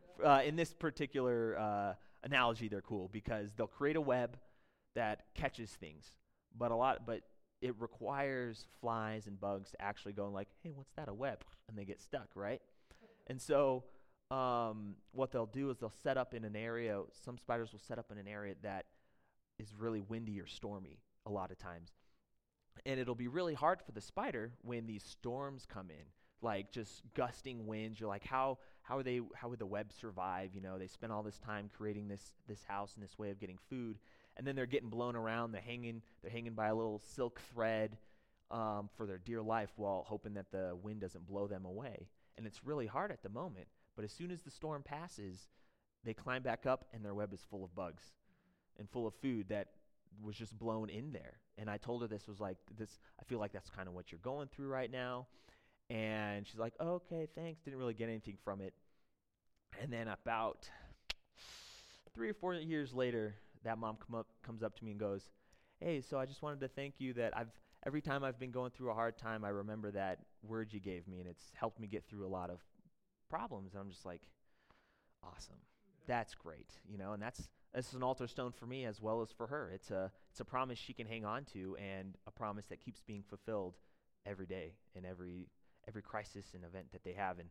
uh, 0.24 0.42
in 0.44 0.56
this 0.56 0.72
particular 0.72 1.58
uh, 1.58 1.94
analogy, 2.26 2.68
they're 2.68 2.82
cool 2.82 3.08
because 3.12 3.52
they'll 3.56 3.66
create 3.66 3.96
a 3.96 4.00
web 4.00 4.36
that 4.94 5.22
catches 5.34 5.70
things. 5.70 6.12
But 6.58 6.72
a 6.72 6.76
lot, 6.76 7.06
but 7.06 7.22
it 7.62 7.74
requires 7.78 8.66
flies 8.80 9.26
and 9.26 9.40
bugs 9.40 9.70
to 9.70 9.80
actually 9.80 10.12
go 10.12 10.24
and 10.26 10.34
like, 10.34 10.48
hey, 10.62 10.72
what's 10.74 10.92
that? 10.96 11.08
A 11.08 11.14
web? 11.14 11.42
And 11.68 11.78
they 11.78 11.84
get 11.84 12.00
stuck, 12.00 12.28
right? 12.34 12.60
And 13.28 13.42
so 13.42 13.82
um, 14.30 14.94
what 15.10 15.32
they'll 15.32 15.46
do 15.46 15.68
is 15.70 15.78
they'll 15.78 15.92
set 16.04 16.16
up 16.16 16.32
in 16.32 16.44
an 16.44 16.54
area, 16.54 17.00
some 17.24 17.36
spiders 17.38 17.72
will 17.72 17.80
set 17.80 17.98
up 17.98 18.12
in 18.12 18.18
an 18.18 18.28
area 18.28 18.54
that 18.62 18.86
is 19.58 19.74
really 19.76 20.00
windy 20.00 20.40
or 20.40 20.46
stormy 20.46 21.00
a 21.26 21.30
lot 21.30 21.50
of 21.50 21.58
times. 21.58 21.90
And 22.84 23.00
it'll 23.00 23.16
be 23.16 23.26
really 23.26 23.54
hard 23.54 23.82
for 23.82 23.90
the 23.90 24.00
spider 24.00 24.52
when 24.62 24.86
these 24.86 25.02
storms 25.02 25.66
come 25.66 25.90
in, 25.90 26.04
like 26.40 26.70
just 26.70 27.02
gusting 27.14 27.66
winds. 27.66 27.98
You're 27.98 28.08
like, 28.08 28.24
how, 28.24 28.58
how, 28.88 28.98
are 28.98 29.02
they, 29.02 29.20
how 29.34 29.48
would 29.48 29.58
the 29.58 29.66
web 29.66 29.92
survive? 29.92 30.50
You 30.54 30.60
know, 30.60 30.78
they 30.78 30.86
spend 30.86 31.12
all 31.12 31.22
this 31.22 31.38
time 31.38 31.68
creating 31.76 32.08
this, 32.08 32.22
this 32.48 32.62
house 32.64 32.94
and 32.94 33.02
this 33.02 33.18
way 33.18 33.30
of 33.30 33.40
getting 33.40 33.58
food. 33.68 33.98
And 34.36 34.46
then 34.46 34.54
they're 34.54 34.66
getting 34.66 34.90
blown 34.90 35.16
around. 35.16 35.52
They're 35.52 35.60
hanging, 35.60 36.02
they're 36.22 36.30
hanging 36.30 36.54
by 36.54 36.68
a 36.68 36.74
little 36.74 37.00
silk 37.14 37.40
thread 37.52 37.96
um, 38.50 38.88
for 38.96 39.06
their 39.06 39.18
dear 39.18 39.42
life 39.42 39.70
while 39.76 40.04
hoping 40.06 40.34
that 40.34 40.52
the 40.52 40.76
wind 40.80 41.00
doesn't 41.00 41.26
blow 41.26 41.46
them 41.46 41.64
away. 41.64 42.08
And 42.38 42.46
it's 42.46 42.64
really 42.64 42.86
hard 42.86 43.10
at 43.10 43.22
the 43.22 43.28
moment. 43.28 43.66
But 43.96 44.04
as 44.04 44.12
soon 44.12 44.30
as 44.30 44.42
the 44.42 44.50
storm 44.50 44.82
passes, 44.82 45.48
they 46.04 46.14
climb 46.14 46.42
back 46.42 46.66
up 46.66 46.86
and 46.92 47.04
their 47.04 47.14
web 47.14 47.32
is 47.32 47.40
full 47.50 47.64
of 47.64 47.74
bugs 47.74 48.04
and 48.78 48.88
full 48.88 49.06
of 49.06 49.14
food 49.14 49.48
that 49.48 49.68
was 50.22 50.36
just 50.36 50.56
blown 50.56 50.90
in 50.90 51.12
there. 51.12 51.40
And 51.58 51.68
I 51.68 51.78
told 51.78 52.02
her 52.02 52.08
this 52.08 52.28
was 52.28 52.40
like 52.40 52.58
this 52.78 53.00
I 53.20 53.24
feel 53.24 53.38
like 53.38 53.52
that's 53.52 53.70
kind 53.70 53.88
of 53.88 53.94
what 53.94 54.12
you're 54.12 54.20
going 54.22 54.48
through 54.48 54.68
right 54.68 54.90
now. 54.90 55.26
And 55.88 56.46
she's 56.46 56.58
like, 56.58 56.74
"Okay, 56.80 57.26
thanks." 57.34 57.60
Didn't 57.60 57.78
really 57.78 57.94
get 57.94 58.08
anything 58.08 58.36
from 58.44 58.60
it. 58.60 58.74
And 59.80 59.92
then 59.92 60.08
about 60.08 60.70
3 62.12 62.30
or 62.30 62.34
4 62.34 62.54
years 62.54 62.92
later, 62.92 63.36
that 63.62 63.78
mom 63.78 63.96
come 63.96 64.14
up 64.14 64.26
comes 64.42 64.62
up 64.62 64.74
to 64.76 64.84
me 64.84 64.92
and 64.92 65.00
goes, 65.00 65.30
"Hey, 65.78 66.00
so 66.00 66.18
I 66.18 66.26
just 66.26 66.42
wanted 66.42 66.60
to 66.60 66.68
thank 66.68 67.00
you 67.00 67.12
that 67.14 67.36
I've 67.36 67.52
every 67.84 68.02
time 68.02 68.24
I've 68.24 68.38
been 68.38 68.50
going 68.50 68.70
through 68.72 68.90
a 68.90 68.94
hard 68.94 69.16
time, 69.16 69.44
I 69.44 69.50
remember 69.50 69.90
that 69.92 70.24
word 70.42 70.72
you 70.72 70.80
gave 70.80 71.06
me 71.06 71.20
and 71.20 71.28
it's 71.28 71.52
helped 71.54 71.78
me 71.78 71.86
get 71.86 72.04
through 72.04 72.26
a 72.26 72.28
lot 72.28 72.50
of 72.50 72.60
problems." 73.28 73.74
And 73.74 73.80
I'm 73.80 73.90
just 73.90 74.04
like, 74.06 74.28
"Awesome. 75.22 75.60
That's 76.06 76.34
great." 76.34 76.80
You 76.84 76.98
know, 76.98 77.12
and 77.12 77.22
that's 77.22 77.48
this 77.72 77.88
is 77.88 77.94
an 77.94 78.02
altar 78.02 78.26
stone 78.26 78.52
for 78.52 78.66
me 78.66 78.86
as 78.86 79.00
well 79.00 79.20
as 79.20 79.30
for 79.30 79.46
her. 79.46 79.70
It's 79.70 79.90
a 79.90 80.10
it's 80.30 80.40
a 80.40 80.44
promise 80.44 80.78
she 80.78 80.94
can 80.94 81.06
hang 81.06 81.24
on 81.24 81.44
to 81.46 81.76
and 81.76 82.16
a 82.26 82.30
promise 82.30 82.66
that 82.66 82.80
keeps 82.80 83.02
being 83.02 83.22
fulfilled 83.22 83.78
every 84.24 84.46
day 84.46 84.74
in 84.94 85.04
every 85.04 85.48
every 85.88 86.02
crisis 86.02 86.46
and 86.54 86.64
event 86.64 86.86
that 86.92 87.04
they 87.04 87.12
have 87.12 87.38
and 87.38 87.48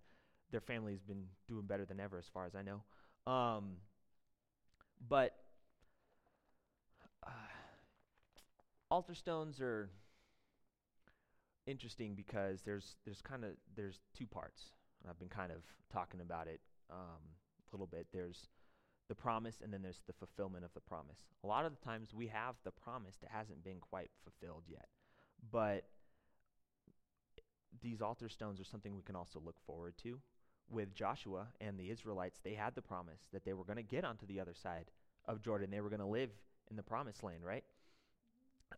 their 0.51 0.61
family's 0.61 1.01
been 1.01 1.25
doing 1.47 1.65
better 1.65 1.85
than 1.85 1.99
ever 1.99 2.17
as 2.17 2.27
far 2.33 2.45
as 2.45 2.55
I 2.55 2.61
know. 2.61 2.83
Um, 3.31 3.77
but 5.09 5.35
uh, 7.25 7.31
altar 8.91 9.15
stones 9.15 9.59
are 9.59 9.89
interesting 11.67 12.13
because 12.15 12.61
there's 12.61 12.95
there's 13.05 13.21
kind 13.21 13.43
of 13.43 13.51
there's 13.75 13.99
two 14.17 14.27
parts. 14.27 14.61
I've 15.09 15.19
been 15.19 15.29
kind 15.29 15.51
of 15.51 15.63
talking 15.91 16.21
about 16.21 16.47
it 16.47 16.61
um, 16.89 17.21
a 17.71 17.75
little 17.75 17.87
bit. 17.87 18.07
There's 18.11 18.47
the 19.07 19.15
promise 19.15 19.61
and 19.63 19.71
then 19.71 19.81
there's 19.81 20.01
the 20.07 20.13
fulfillment 20.13 20.65
of 20.65 20.73
the 20.73 20.79
promise. 20.79 21.19
A 21.43 21.47
lot 21.47 21.65
of 21.65 21.73
the 21.77 21.85
times 21.85 22.13
we 22.13 22.27
have 22.27 22.55
the 22.63 22.71
promise 22.71 23.17
that 23.21 23.29
hasn't 23.31 23.63
been 23.63 23.79
quite 23.79 24.09
fulfilled 24.23 24.63
yet. 24.67 24.87
But 25.51 25.83
these 27.81 28.01
altar 28.01 28.29
stones 28.29 28.59
are 28.59 28.65
something 28.65 28.95
we 28.95 29.03
can 29.03 29.15
also 29.15 29.41
look 29.43 29.59
forward 29.65 29.95
to. 30.03 30.19
With 30.69 30.95
Joshua 30.95 31.47
and 31.61 31.79
the 31.79 31.91
Israelites, 31.91 32.39
they 32.43 32.53
had 32.53 32.73
the 32.73 32.81
promise 32.81 33.27
that 33.31 33.45
they 33.45 33.53
were 33.53 33.63
going 33.63 33.77
to 33.77 33.83
get 33.83 34.03
onto 34.03 34.25
the 34.25 34.39
other 34.39 34.55
side 34.55 34.89
of 35.25 35.41
Jordan. 35.41 35.69
They 35.69 35.81
were 35.81 35.89
going 35.89 35.99
to 35.99 36.05
live 36.05 36.31
in 36.69 36.75
the 36.75 36.83
promised 36.83 37.23
land, 37.23 37.43
right? 37.43 37.63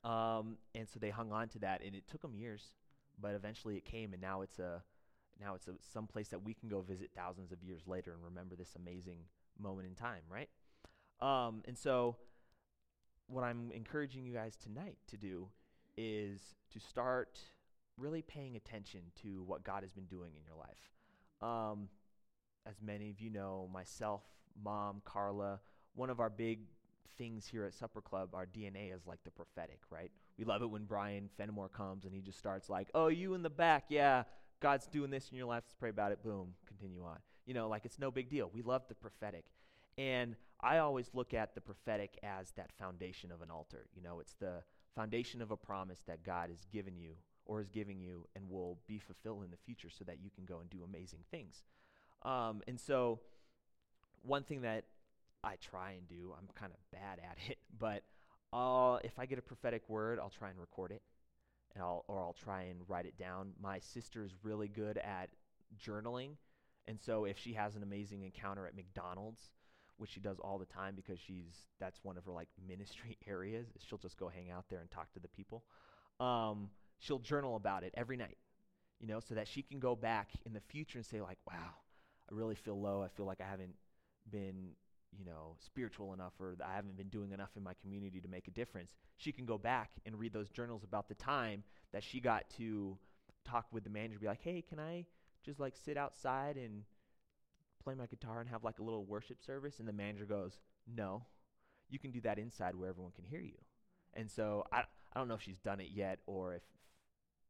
Um, 0.04 0.58
and 0.76 0.88
so 0.88 1.00
they 1.00 1.10
hung 1.10 1.32
on 1.32 1.48
to 1.50 1.60
that, 1.60 1.82
and 1.84 1.96
it 1.96 2.08
took 2.08 2.22
them 2.22 2.36
years, 2.36 2.74
but 3.20 3.34
eventually 3.36 3.78
it 3.78 3.86
came, 3.86 4.14
and 4.14 4.22
now 4.22 4.42
it's 4.42 4.60
a 4.60 4.84
now 5.40 5.56
it's 5.56 5.68
a 5.68 5.74
some 5.94 6.08
place 6.08 6.30
that 6.30 6.44
we 6.44 6.54
can 6.54 6.68
go 6.68 6.82
visit 6.82 7.12
thousands 7.16 7.52
of 7.52 7.64
years 7.64 7.84
later 7.88 8.14
and 8.14 8.24
remember 8.24 8.56
this 8.56 8.76
amazing 8.76 9.20
moment 9.60 9.88
in 9.88 9.96
time, 9.96 10.22
right? 10.30 10.50
Um, 11.20 11.62
and 11.66 11.78
so, 11.78 12.18
what 13.28 13.44
I'm 13.44 13.72
encouraging 13.72 14.26
you 14.26 14.34
guys 14.34 14.56
tonight 14.56 14.98
to 15.08 15.18
do 15.18 15.48
is 15.98 16.56
to 16.72 16.80
start 16.80 17.40
really 17.98 18.22
paying 18.22 18.56
attention 18.56 19.02
to 19.24 19.44
what 19.44 19.64
God 19.64 19.84
has 19.84 19.92
been 19.92 20.06
doing 20.06 20.32
in 20.36 20.44
your 20.44 20.56
life. 20.56 20.92
Um, 21.42 21.90
as 22.68 22.76
many 22.82 23.10
of 23.10 23.20
you 23.20 23.30
know, 23.30 23.70
myself, 23.72 24.22
mom, 24.64 25.02
Carla, 25.06 25.60
one 25.96 26.10
of 26.10 26.20
our 26.20 26.30
big 26.30 26.60
things 27.18 27.48
here 27.48 27.66
at 27.66 27.74
Supper 27.74 28.02
Club, 28.02 28.30
our 28.34 28.46
DNA 28.46 28.96
is 28.96 29.08
like 29.08 29.24
the 29.24 29.32
prophetic, 29.32 29.80
right? 29.90 30.12
We 30.38 30.46
love 30.46 30.62
it 30.62 30.70
when 30.70 30.84
Brian 30.84 31.30
Fenimore 31.38 31.70
comes 31.70 32.06
and 32.06 32.14
he 32.14 32.22
just 32.22 32.38
starts 32.38 32.70
like, 32.70 32.90
oh, 32.94 33.08
you 33.08 33.34
in 33.34 33.42
the 33.42 33.50
back, 33.50 33.86
yeah, 33.90 34.24
God's 34.60 34.88
doing 34.88 35.10
this 35.10 35.30
in 35.32 35.38
your 35.38 35.48
life, 35.48 35.64
let's 35.66 35.74
pray 35.74 35.90
about 35.90 36.12
it, 36.12 36.24
boom, 36.24 36.54
continue 36.68 37.04
on. 37.04 37.18
You 37.46 37.54
know, 37.54 37.68
like 37.68 37.86
it's 37.86 38.00
no 38.00 38.12
big 38.12 38.30
deal. 38.30 38.52
We 38.54 38.62
love 38.62 38.84
the 38.88 38.96
prophetic. 38.96 39.46
And 39.98 40.36
I 40.62 40.78
always 40.78 41.10
look 41.14 41.34
at 41.34 41.56
the 41.56 41.62
prophetic 41.62 42.20
as 42.22 42.52
that 42.52 42.72
foundation 42.80 43.32
of 43.32 43.42
an 43.42 43.50
altar. 43.50 43.88
You 43.96 44.02
know, 44.04 44.20
it's 44.20 44.34
the 44.34 44.64
foundation 44.96 45.42
of 45.42 45.52
a 45.52 45.58
promise 45.58 46.02
that 46.08 46.24
God 46.24 46.50
has 46.50 46.66
given 46.72 46.98
you 46.98 47.12
or 47.48 47.62
is 47.62 47.70
giving 47.70 48.00
you 48.00 48.26
and 48.36 48.50
will 48.50 48.78
be 48.88 49.00
fulfilled 49.00 49.44
in 49.44 49.52
the 49.52 49.58
future 49.58 49.90
so 49.90 50.04
that 50.06 50.18
you 50.22 50.30
can 50.30 50.46
go 50.46 50.60
and 50.60 50.70
do 50.70 50.84
amazing 50.84 51.20
things. 51.32 51.64
Um, 52.24 52.62
and 52.68 52.80
so, 52.80 53.20
one 54.24 54.44
thing 54.44 54.62
that 54.62 54.86
I 55.44 55.56
try 55.56 55.92
and 55.92 56.08
do, 56.08 56.34
I'm 56.38 56.48
kind 56.56 56.72
of 56.72 56.80
bad 56.92 57.20
at 57.24 57.38
it, 57.50 57.58
but 57.78 58.04
uh, 58.54 59.00
if 59.04 59.18
I 59.20 59.26
get 59.26 59.40
a 59.40 59.42
prophetic 59.42 59.88
word, 59.90 60.20
I'll 60.20 60.30
try 60.30 60.50
and 60.50 60.60
record 60.60 60.92
it. 60.92 61.02
And 61.76 61.84
I'll, 61.84 62.06
or 62.08 62.20
I'll 62.20 62.36
try 62.44 62.64
and 62.64 62.80
write 62.88 63.06
it 63.06 63.18
down. 63.20 63.52
My 63.62 63.80
sister's 63.80 64.32
really 64.42 64.68
good 64.68 64.98
at 64.98 65.30
journaling. 65.80 66.32
And 66.88 67.00
so 67.00 67.26
if 67.26 67.38
she 67.38 67.54
has 67.54 67.76
an 67.76 67.84
amazing 67.84 68.24
encounter 68.24 68.66
at 68.66 68.76
McDonald's 68.76 69.52
which 69.98 70.12
she 70.12 70.20
does 70.20 70.40
all 70.40 70.58
the 70.58 70.66
time 70.66 70.94
because 70.96 71.20
she's 71.20 71.68
that's 71.80 72.00
one 72.04 72.18
of 72.18 72.26
her 72.26 72.32
like 72.32 72.48
ministry 72.68 73.18
areas. 73.28 73.68
She'll 73.88 73.98
just 73.98 74.18
go 74.18 74.30
hang 74.30 74.50
out 74.52 74.66
there 74.70 74.80
and 74.80 74.90
talk 74.90 75.12
to 75.14 75.20
the 75.20 75.28
people. 75.28 75.64
Um, 76.20 76.70
she'll 77.00 77.20
journal 77.20 77.56
about 77.56 77.84
it 77.84 77.94
every 77.96 78.18
night, 78.18 78.38
you 79.00 79.08
know, 79.08 79.20
so 79.20 79.36
that 79.36 79.48
she 79.48 79.62
can 79.62 79.80
go 79.80 79.96
back 79.96 80.30
in 80.46 80.54
the 80.54 80.62
future 80.62 80.98
and 80.98 81.06
say 81.06 81.22
like, 81.22 81.40
"Wow, 81.48 81.74
I 82.30 82.34
really 82.34 82.56
feel 82.56 82.80
low. 82.80 83.02
I 83.04 83.08
feel 83.10 83.26
like 83.26 83.42
I 83.42 83.46
haven't 83.46 83.76
been, 84.30 84.72
you 85.18 85.26
know, 85.26 85.56
spiritual 85.60 86.14
enough 86.14 86.34
or 86.40 86.56
I 86.64 86.74
haven't 86.76 86.98
been 86.98 87.10
doing 87.10 87.32
enough 87.32 87.52
in 87.56 87.64
my 87.64 87.74
community 87.76 88.22
to 88.22 88.28
make 88.28 88.48
a 88.48 88.52
difference." 88.52 88.94
She 89.18 89.32
can 89.32 89.46
go 89.46 89.58
back 89.58 89.92
and 90.06 90.20
read 90.20 90.34
those 90.34 90.50
journals 90.50 90.84
about 90.84 91.08
the 91.10 91.16
time 91.16 91.64
that 91.92 92.04
she 92.04 92.20
got 92.20 92.50
to 92.58 92.98
talk 93.46 93.68
with 93.72 93.84
the 93.84 93.90
manager, 93.90 94.20
be 94.20 94.28
like, 94.28 94.42
"Hey, 94.42 94.62
can 94.62 94.80
I 94.80 95.06
just 95.44 95.60
like 95.60 95.76
sit 95.76 95.98
outside 95.98 96.58
and 96.58 96.84
play 97.84 97.96
my 97.96 98.06
guitar 98.08 98.40
and 98.42 98.50
have 98.50 98.64
like 98.64 98.80
a 98.80 98.84
little 98.84 99.06
worship 99.06 99.42
service?" 99.42 99.80
And 99.80 99.88
the 99.88 99.94
manager 99.94 100.26
goes, 100.26 100.60
"No, 100.88 101.26
you 101.90 102.00
can 102.00 102.12
do 102.12 102.22
that 102.22 102.40
inside 102.40 102.76
where 102.76 102.90
everyone 102.90 103.14
can 103.14 103.26
hear 103.26 103.42
you." 103.42 103.58
And 104.14 104.30
so 104.32 104.68
I 104.72 104.86
I 105.18 105.20
don't 105.20 105.28
know 105.28 105.34
if 105.34 105.42
she's 105.42 105.58
done 105.58 105.80
it 105.80 105.88
yet 105.92 106.20
or 106.28 106.54
if 106.54 106.62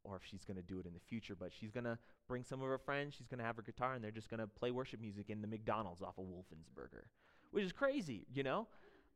or 0.05 0.15
if 0.15 0.21
she's 0.23 0.45
going 0.45 0.55
to 0.55 0.63
do 0.63 0.79
it 0.79 0.85
in 0.85 0.93
the 0.93 1.01
future, 1.09 1.35
but 1.37 1.51
she's 1.51 1.69
going 1.69 1.83
to 1.83 1.97
bring 2.29 2.41
some 2.41 2.61
of 2.61 2.67
her 2.69 2.77
friends, 2.77 3.13
she's 3.13 3.27
going 3.27 3.39
to 3.39 3.43
have 3.43 3.57
her 3.57 3.61
guitar 3.61 3.93
and 3.93 4.01
they're 4.01 4.09
just 4.09 4.29
going 4.29 4.39
to 4.39 4.47
play 4.47 4.71
worship 4.71 5.01
music 5.01 5.29
in 5.29 5.41
the 5.41 5.47
McDonald's 5.47 6.01
off 6.01 6.17
of 6.17 6.23
Wolfensberger, 6.23 7.07
which 7.51 7.65
is 7.65 7.73
crazy, 7.73 8.25
you 8.33 8.41
know? 8.41 8.67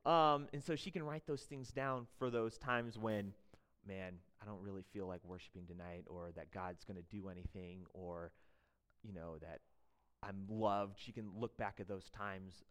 Um, 0.05 0.49
and 0.51 0.61
so 0.61 0.75
she 0.75 0.91
can 0.91 1.01
write 1.03 1.25
those 1.25 1.43
things 1.43 1.69
down 1.69 2.07
for 2.19 2.29
those 2.29 2.57
times 2.57 2.97
when 2.97 3.31
man, 3.87 4.15
I 4.41 4.45
don't 4.45 4.61
really 4.61 4.83
feel 4.91 5.07
like 5.07 5.21
worshiping 5.23 5.65
tonight 5.65 6.03
or 6.09 6.31
that 6.35 6.51
God's 6.51 6.83
going 6.83 6.97
to 6.97 7.15
do 7.15 7.29
anything 7.29 7.85
or, 7.93 8.33
you 9.01 9.13
know, 9.13 9.37
that 9.39 9.61
I'm 10.21 10.43
loved. 10.49 10.97
She 10.99 11.13
can 11.13 11.29
look 11.39 11.55
back 11.55 11.75
at 11.79 11.87
those 11.87 12.09
times 12.09 12.65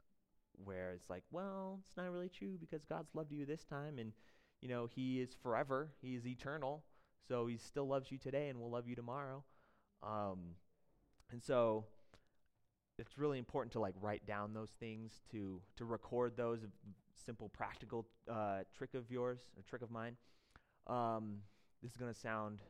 where 0.63 0.93
it's 0.93 1.09
like, 1.09 1.23
well, 1.31 1.81
it's 1.87 1.97
not 1.97 2.13
really 2.13 2.29
true 2.29 2.59
because 2.61 2.85
God's 2.85 3.15
loved 3.15 3.33
you 3.33 3.47
this 3.47 3.65
time 3.65 3.99
and, 3.99 4.13
you 4.61 4.69
know, 4.69 4.87
He 4.87 5.21
is 5.21 5.31
forever, 5.43 5.91
He 6.01 6.15
is 6.15 6.27
eternal. 6.27 6.83
So 7.29 7.47
He 7.47 7.57
still 7.59 7.87
loves 7.87 8.11
you 8.11 8.19
today 8.19 8.49
and 8.49 8.59
will 8.61 8.71
love 8.71 8.89
you 8.89 8.95
tomorrow. 8.97 9.45
Um, 10.03 10.57
and 11.31 11.43
so 11.43 11.85
it's 12.99 13.19
really 13.19 13.39
important 13.39 13.73
to 13.73 13.81
like 13.81 13.95
write 14.01 14.27
down 14.27 14.53
those 14.53 14.71
things 14.81 15.21
to 15.31 15.61
to 15.77 15.85
record 15.85 16.37
those 16.37 16.61
simple 17.25 17.49
practical 17.51 18.07
uh, 18.31 18.61
trick 18.77 18.95
of 18.95 19.11
yours 19.11 19.41
a 19.59 19.63
trick 19.63 19.83
of 19.83 19.91
mine 19.91 20.17
um, 20.87 21.39
this 21.83 21.93
is 21.93 21.97
going 21.97 22.13
to 22.13 22.19
sound 22.19 22.61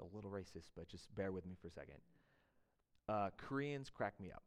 a 0.00 0.16
little 0.16 0.30
racist, 0.30 0.70
but 0.76 0.88
just 0.88 1.14
bear 1.14 1.30
with 1.30 1.46
me 1.46 1.54
for 1.60 1.68
a 1.68 1.70
second. 1.70 1.96
Uh, 3.08 3.30
Koreans 3.36 3.90
crack 3.90 4.14
me 4.20 4.30
up. 4.30 4.42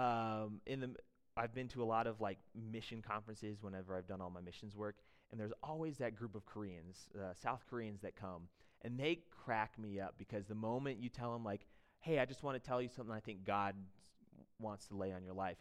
Um, 0.00 0.60
in 0.66 0.80
the, 0.80 0.90
I've 1.36 1.54
been 1.54 1.68
to 1.68 1.82
a 1.82 1.84
lot 1.84 2.06
of 2.06 2.20
like 2.20 2.38
mission 2.54 3.02
conferences 3.02 3.58
whenever 3.62 3.96
I've 3.96 4.06
done 4.06 4.20
all 4.20 4.30
my 4.30 4.40
missions 4.40 4.76
work, 4.76 4.96
and 5.30 5.40
there's 5.40 5.52
always 5.62 5.98
that 5.98 6.16
group 6.16 6.34
of 6.34 6.46
Koreans, 6.46 7.08
uh, 7.16 7.34
South 7.34 7.64
Koreans 7.68 8.00
that 8.02 8.16
come, 8.16 8.48
and 8.82 8.98
they 8.98 9.20
crack 9.30 9.78
me 9.78 10.00
up 10.00 10.14
because 10.18 10.46
the 10.46 10.54
moment 10.54 11.00
you 11.00 11.08
tell 11.08 11.32
them 11.32 11.44
like, 11.44 11.66
"Hey, 12.00 12.18
I 12.18 12.24
just 12.24 12.42
want 12.42 12.62
to 12.62 12.66
tell 12.66 12.80
you 12.80 12.88
something 12.88 13.14
I 13.14 13.20
think 13.20 13.44
God 13.44 13.74
wants 14.58 14.86
to 14.88 14.96
lay 14.96 15.12
on 15.12 15.24
your 15.24 15.34
life," 15.34 15.58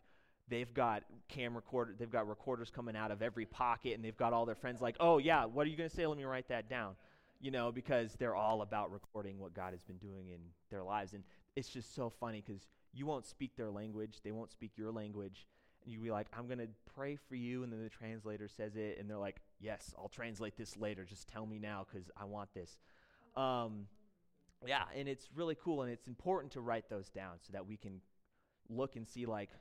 they've 0.49 0.73
got 0.73 1.03
camera 1.27 1.58
recorder 1.58 1.93
they've 1.97 2.12
got 2.12 2.27
recorders 2.27 2.69
coming 2.69 2.95
out 2.95 3.12
of 3.12 3.21
every 3.21 3.45
pocket 3.45 3.93
and 3.93 4.03
they've 4.03 4.17
got 4.17 4.34
all 4.34 4.45
their 4.45 4.56
friends 4.56 4.82
like 4.82 4.95
oh 4.99 5.17
yeah 5.17 5.45
what 5.45 5.67
are 5.67 5.69
you 5.69 5.77
going 5.77 5.89
to 5.89 5.95
say? 5.95 6.06
Let 6.08 6.17
me 6.17 6.23
write 6.23 6.47
that 6.49 6.69
down 6.69 6.95
you 7.39 7.51
know 7.51 7.71
because 7.71 8.13
they're 8.13 8.36
all 8.36 8.62
about 8.62 8.91
recording 8.91 9.39
what 9.39 9.53
god 9.53 9.71
has 9.71 9.84
been 9.84 9.97
doing 9.97 10.30
in 10.30 10.39
their 10.69 10.84
lives 10.84 11.13
and 11.13 11.23
it's 11.56 11.69
just 11.69 11.93
so 11.95 12.10
funny 12.10 12.43
because 12.45 12.67
you 12.93 13.06
won't 13.06 13.25
speak 13.25 13.56
their 13.56 13.69
language 13.69 14.19
they 14.23 14.32
won't 14.32 14.51
speak 14.51 14.71
your 14.75 14.91
language 14.91 15.47
you 15.88 16.00
be 16.00 16.12
like 16.12 16.28
i'm 16.38 16.47
going 16.47 16.60
to 16.60 16.67
pray 16.95 17.15
for 17.15 17.36
you 17.36 17.63
and 17.63 17.71
then 17.71 17.82
the 17.82 17.89
translator 17.89 18.47
says 18.47 18.76
it 18.76 18.97
and 19.00 19.10
they're 19.10 19.17
like 19.17 19.38
yes 19.60 19.93
i'll 19.97 20.10
translate 20.10 20.58
this 20.58 20.76
later 20.78 21.06
just 21.06 21.28
tell 21.28 21.45
me 21.45 21.60
now 21.60 21.86
because 21.89 22.10
i 22.17 22.26
want 22.26 22.54
this 22.54 22.78
um, 23.36 23.86
yeah 24.65 24.84
and 24.95 25.08
it's 25.08 25.30
really 25.36 25.56
cool 25.63 25.84
and 25.84 25.91
it's 25.91 26.08
important 26.08 26.52
to 26.52 26.62
write 26.62 26.89
those 26.89 27.10
down 27.10 27.34
so 27.39 27.52
that 27.54 27.65
we 27.67 27.78
can 27.78 28.02
look 28.69 28.95
and 28.95 29.08
see 29.08 29.26
like 29.26 29.52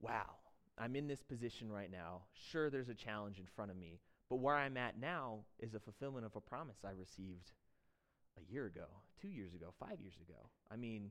wow, 0.00 0.36
I'm 0.78 0.96
in 0.96 1.06
this 1.06 1.22
position 1.22 1.70
right 1.70 1.90
now. 1.90 2.22
Sure, 2.32 2.70
there's 2.70 2.88
a 2.88 2.94
challenge 2.94 3.38
in 3.38 3.46
front 3.46 3.70
of 3.70 3.76
me, 3.76 4.00
but 4.28 4.36
where 4.36 4.56
I'm 4.56 4.76
at 4.76 4.98
now 5.00 5.40
is 5.58 5.74
a 5.74 5.80
fulfillment 5.80 6.26
of 6.26 6.36
a 6.36 6.40
promise 6.40 6.78
I 6.84 6.90
received 6.90 7.52
a 8.38 8.52
year 8.52 8.66
ago, 8.66 8.86
two 9.20 9.28
years 9.28 9.54
ago, 9.54 9.72
five 9.78 10.00
years 10.00 10.16
ago. 10.28 10.50
I 10.70 10.76
mean, 10.76 11.10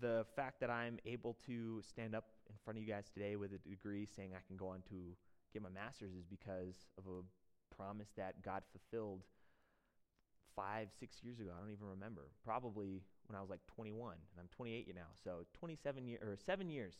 the 0.00 0.26
fact 0.34 0.60
that 0.60 0.70
I'm 0.70 0.98
able 1.06 1.36
to 1.46 1.80
stand 1.82 2.14
up 2.14 2.24
in 2.48 2.56
front 2.64 2.78
of 2.78 2.84
you 2.84 2.92
guys 2.92 3.04
today 3.12 3.36
with 3.36 3.52
a 3.52 3.58
degree 3.58 4.06
saying 4.06 4.32
I 4.34 4.42
can 4.46 4.56
go 4.56 4.68
on 4.68 4.82
to 4.88 5.16
get 5.52 5.62
my 5.62 5.68
master's 5.68 6.12
is 6.14 6.24
because 6.24 6.86
of 6.98 7.04
a 7.06 7.22
promise 7.74 8.08
that 8.16 8.42
God 8.42 8.62
fulfilled 8.72 9.22
five, 10.54 10.88
six 10.98 11.22
years 11.22 11.38
ago. 11.38 11.50
I 11.54 11.60
don't 11.60 11.72
even 11.72 11.86
remember. 11.88 12.30
Probably 12.44 13.02
when 13.26 13.36
I 13.36 13.40
was 13.40 13.50
like 13.50 13.60
21, 13.66 14.12
and 14.12 14.40
I'm 14.40 14.48
28 14.56 14.94
now. 14.94 15.12
So 15.22 15.46
27 15.54 16.06
years 16.06 16.22
or 16.22 16.36
seven 16.36 16.70
years 16.70 16.94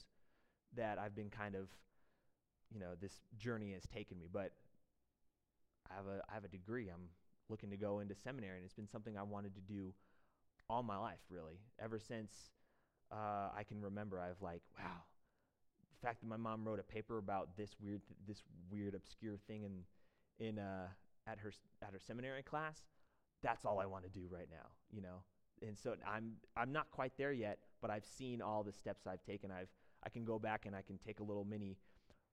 that 0.76 0.98
I've 0.98 1.14
been 1.14 1.30
kind 1.30 1.54
of, 1.54 1.68
you 2.72 2.78
know, 2.78 2.92
this 3.00 3.20
journey 3.38 3.72
has 3.72 3.84
taken 3.86 4.18
me. 4.18 4.26
But 4.30 4.52
I 5.90 5.94
have 5.96 6.06
a 6.06 6.22
I 6.28 6.34
have 6.34 6.44
a 6.44 6.48
degree. 6.48 6.88
I'm 6.88 7.08
looking 7.48 7.70
to 7.70 7.76
go 7.76 8.00
into 8.00 8.14
seminary, 8.14 8.56
and 8.56 8.64
it's 8.64 8.74
been 8.74 8.88
something 8.88 9.16
I 9.16 9.22
wanted 9.22 9.54
to 9.54 9.60
do 9.60 9.94
all 10.68 10.82
my 10.82 10.96
life, 10.98 11.20
really. 11.30 11.60
Ever 11.78 11.98
since 11.98 12.50
uh, 13.12 13.50
I 13.56 13.62
can 13.66 13.80
remember, 13.80 14.20
I've 14.20 14.42
like, 14.42 14.62
wow, 14.78 15.02
the 16.00 16.06
fact 16.06 16.20
that 16.20 16.26
my 16.26 16.36
mom 16.36 16.64
wrote 16.64 16.80
a 16.80 16.82
paper 16.82 17.18
about 17.18 17.56
this 17.56 17.70
weird 17.80 18.02
th- 18.06 18.18
this 18.26 18.42
weird 18.70 18.94
obscure 18.94 19.36
thing 19.46 19.64
in 19.64 20.46
in 20.46 20.58
uh, 20.58 20.88
at 21.26 21.38
her 21.38 21.52
at 21.82 21.92
her 21.92 21.98
seminary 21.98 22.42
class. 22.42 22.80
That's 23.42 23.64
all 23.64 23.78
I 23.78 23.86
want 23.86 24.04
to 24.04 24.10
do 24.10 24.26
right 24.30 24.48
now, 24.50 24.68
you 24.90 25.02
know. 25.02 25.22
And 25.62 25.78
so 25.78 25.94
I'm 26.06 26.32
I'm 26.56 26.72
not 26.72 26.90
quite 26.90 27.12
there 27.16 27.32
yet, 27.32 27.58
but 27.80 27.90
I've 27.90 28.04
seen 28.04 28.42
all 28.42 28.62
the 28.62 28.72
steps 28.72 29.06
I've 29.06 29.22
taken. 29.22 29.50
I've 29.50 29.70
I 30.04 30.08
can 30.08 30.24
go 30.24 30.38
back 30.38 30.66
and 30.66 30.76
I 30.76 30.82
can 30.82 30.98
take 30.98 31.20
a 31.20 31.24
little 31.24 31.44
mini 31.44 31.76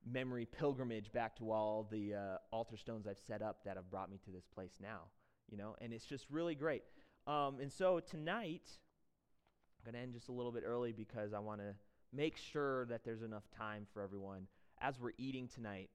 memory 0.06 0.46
pilgrimage 0.46 1.12
back 1.12 1.36
to 1.38 1.52
all 1.52 1.88
the 1.90 2.14
uh, 2.14 2.38
altar 2.52 2.78
stones 2.78 3.08
I've 3.08 3.20
set 3.20 3.42
up 3.42 3.64
that 3.66 3.78
have 3.78 3.90
brought 3.90 4.12
me 4.12 4.20
to 4.26 4.32
this 4.32 4.46
place 4.46 4.74
now, 4.82 5.04
you 5.50 5.58
know, 5.58 5.76
and 5.82 5.94
it's 5.94 6.06
just 6.06 6.26
really 6.30 6.56
great. 6.56 6.84
Um, 7.26 7.60
and 7.62 7.72
so 7.72 8.02
tonight, 8.02 8.70
I'm 9.80 9.92
going 9.92 9.94
to 10.00 10.04
end 10.06 10.14
just 10.14 10.28
a 10.28 10.34
little 10.34 10.52
bit 10.52 10.64
early 10.66 10.92
because 10.92 11.34
I 11.34 11.40
want 11.40 11.62
to 11.62 11.74
make 12.14 12.38
sure 12.38 12.86
that 12.86 13.04
there's 13.04 13.22
enough 13.24 13.50
time 13.58 13.86
for 13.94 14.02
everyone. 14.02 14.48
As 14.82 15.00
we're 15.00 15.12
eating 15.18 15.48
tonight, 15.48 15.90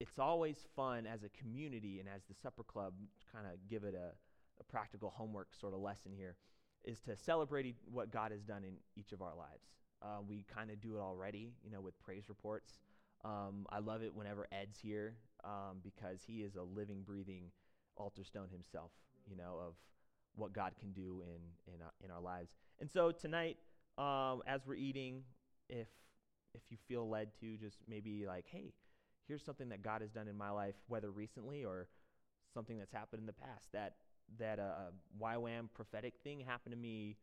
it's 0.00 0.18
always 0.18 0.56
fun 0.74 1.06
as 1.06 1.22
a 1.22 1.28
community 1.28 2.00
and 2.00 2.08
as 2.08 2.22
the 2.28 2.34
supper 2.34 2.62
club, 2.62 2.94
kind 3.32 3.46
of 3.46 3.52
give 3.68 3.84
it 3.84 3.94
a, 3.94 4.12
a 4.60 4.64
practical 4.64 5.10
homework 5.10 5.48
sort 5.54 5.74
of 5.74 5.80
lesson 5.80 6.12
here, 6.16 6.36
is 6.84 7.00
to 7.00 7.16
celebrate 7.16 7.76
what 7.90 8.10
God 8.10 8.32
has 8.32 8.42
done 8.42 8.64
in 8.64 8.74
each 8.96 9.12
of 9.12 9.22
our 9.22 9.34
lives. 9.36 9.68
Uh, 10.02 10.18
we 10.26 10.44
kind 10.52 10.70
of 10.70 10.80
do 10.80 10.96
it 10.96 11.00
already, 11.00 11.52
you 11.62 11.70
know, 11.70 11.80
with 11.80 11.98
praise 12.02 12.24
reports. 12.28 12.80
Um, 13.24 13.66
I 13.70 13.78
love 13.78 14.02
it 14.02 14.12
whenever 14.12 14.48
Ed's 14.50 14.78
here 14.80 15.14
um, 15.44 15.78
because 15.84 16.22
he 16.26 16.42
is 16.42 16.56
a 16.56 16.62
living, 16.62 17.02
breathing 17.06 17.52
altar 17.96 18.24
stone 18.24 18.48
himself, 18.50 18.90
you 19.28 19.36
know, 19.36 19.58
of 19.64 19.74
what 20.34 20.52
God 20.52 20.72
can 20.80 20.92
do 20.92 21.22
in 21.24 21.72
in, 21.72 21.80
uh, 21.80 21.90
in 22.04 22.10
our 22.10 22.20
lives. 22.20 22.56
And 22.80 22.90
so 22.90 23.12
tonight, 23.12 23.58
um, 23.98 24.42
as 24.46 24.62
we're 24.66 24.74
eating, 24.74 25.22
if 25.72 25.88
if 26.54 26.60
you 26.70 26.76
feel 26.86 27.08
led 27.08 27.28
to, 27.40 27.56
just 27.56 27.78
maybe 27.88 28.26
like, 28.26 28.44
hey, 28.50 28.74
here's 29.26 29.42
something 29.42 29.70
that 29.70 29.82
God 29.82 30.02
has 30.02 30.10
done 30.10 30.28
in 30.28 30.36
my 30.36 30.50
life, 30.50 30.74
whether 30.86 31.10
recently 31.10 31.64
or 31.64 31.88
something 32.52 32.78
that's 32.78 32.92
happened 32.92 33.20
in 33.20 33.26
the 33.26 33.32
past. 33.32 33.72
That 33.72 33.94
that 34.38 34.58
uh, 34.58 34.92
YWAM 35.20 35.68
prophetic 35.74 36.14
thing 36.22 36.40
happened 36.40 36.72
to 36.72 36.78
me 36.78 37.16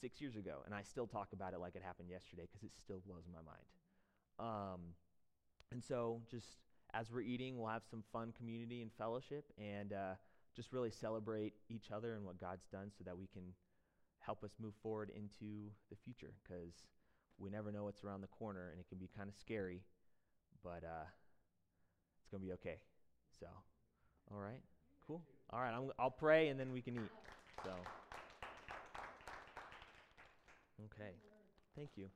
six 0.00 0.20
years 0.20 0.36
ago, 0.36 0.62
and 0.64 0.74
I 0.74 0.82
still 0.82 1.06
talk 1.06 1.28
about 1.32 1.54
it 1.54 1.60
like 1.60 1.74
it 1.74 1.82
happened 1.84 2.08
yesterday 2.10 2.46
because 2.46 2.62
it 2.62 2.72
still 2.76 3.02
blows 3.06 3.24
my 3.32 3.40
mind. 3.42 3.66
Um, 4.38 4.80
and 5.72 5.82
so, 5.82 6.22
just 6.30 6.58
as 6.94 7.10
we're 7.10 7.20
eating, 7.22 7.58
we'll 7.58 7.68
have 7.68 7.82
some 7.90 8.02
fun 8.12 8.32
community 8.36 8.82
and 8.82 8.90
fellowship, 8.96 9.44
and 9.58 9.92
uh, 9.92 10.14
just 10.54 10.72
really 10.72 10.90
celebrate 10.90 11.54
each 11.68 11.90
other 11.92 12.14
and 12.14 12.24
what 12.24 12.40
God's 12.40 12.66
done, 12.70 12.90
so 12.96 13.04
that 13.04 13.18
we 13.18 13.26
can 13.26 13.42
help 14.20 14.44
us 14.44 14.52
move 14.60 14.74
forward 14.82 15.10
into 15.14 15.70
the 15.90 15.96
future. 16.04 16.32
Because 16.42 16.74
we 17.38 17.50
never 17.50 17.72
know 17.72 17.84
what's 17.84 18.04
around 18.04 18.20
the 18.20 18.28
corner, 18.28 18.70
and 18.70 18.80
it 18.80 18.88
can 18.88 18.98
be 18.98 19.08
kind 19.16 19.28
of 19.28 19.34
scary, 19.34 19.82
but 20.62 20.84
uh, 20.84 21.06
it's 22.20 22.28
gonna 22.30 22.44
be 22.44 22.52
okay. 22.52 22.78
So, 23.38 23.46
all 24.32 24.40
right, 24.40 24.62
cool. 25.06 25.22
All 25.50 25.60
right, 25.60 25.72
I'm, 25.72 25.90
I'll 25.98 26.10
pray, 26.10 26.48
and 26.48 26.58
then 26.58 26.72
we 26.72 26.82
can 26.82 26.94
eat. 26.94 27.10
So. 27.64 27.70
Okay. 30.94 31.10
Thank 31.74 31.90
you. 31.96 32.08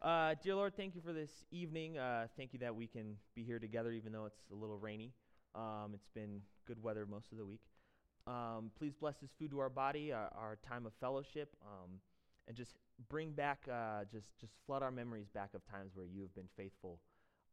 Uh, 0.00 0.34
dear 0.42 0.54
Lord, 0.54 0.76
thank 0.76 0.94
you 0.94 1.00
for 1.00 1.12
this 1.12 1.30
evening. 1.50 1.98
Uh, 1.98 2.26
thank 2.36 2.52
you 2.52 2.58
that 2.58 2.74
we 2.74 2.86
can 2.86 3.16
be 3.34 3.42
here 3.42 3.58
together, 3.58 3.92
even 3.92 4.12
though 4.12 4.26
it's 4.26 4.50
a 4.52 4.54
little 4.54 4.78
rainy. 4.78 5.12
Um, 5.54 5.92
it's 5.94 6.08
been 6.14 6.40
good 6.66 6.82
weather 6.82 7.06
most 7.06 7.32
of 7.32 7.38
the 7.38 7.44
week. 7.46 7.60
Um, 8.26 8.70
please 8.78 8.94
bless 8.94 9.16
this 9.18 9.30
food 9.38 9.50
to 9.50 9.58
our 9.60 9.68
body, 9.68 10.12
our, 10.12 10.30
our 10.36 10.58
time 10.66 10.86
of 10.86 10.92
fellowship. 11.00 11.56
Um, 11.62 12.00
and 12.48 12.56
just 12.56 12.74
bring 13.08 13.32
back, 13.32 13.60
uh, 13.70 14.04
just, 14.10 14.38
just 14.40 14.52
flood 14.66 14.82
our 14.82 14.90
memories 14.90 15.28
back 15.34 15.50
of 15.54 15.64
times 15.66 15.92
where 15.94 16.06
you 16.06 16.22
have 16.22 16.34
been 16.34 16.48
faithful 16.56 17.00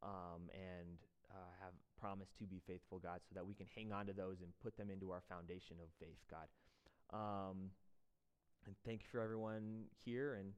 um, 0.04 0.50
and 0.54 0.98
uh, 1.32 1.52
have 1.64 1.74
promised 2.00 2.38
to 2.40 2.46
be 2.46 2.62
faithful, 2.68 3.00
God, 3.00 3.20
so 3.28 3.34
that 3.36 3.46
we 3.46 3.54
can 3.54 3.68
hang 3.76 3.92
on 3.92 4.06
to 4.08 4.14
those 4.14 4.42
and 4.42 4.52
put 4.62 4.76
them 4.78 4.90
into 4.90 5.12
our 5.12 5.22
foundation 5.30 5.78
of 5.82 5.90
faith, 6.00 6.20
God. 6.30 6.48
Um, 7.14 7.72
and 8.66 8.76
thank 8.86 9.02
you 9.02 9.08
for 9.12 9.22
everyone 9.22 9.86
here, 10.06 10.36
and 10.36 10.54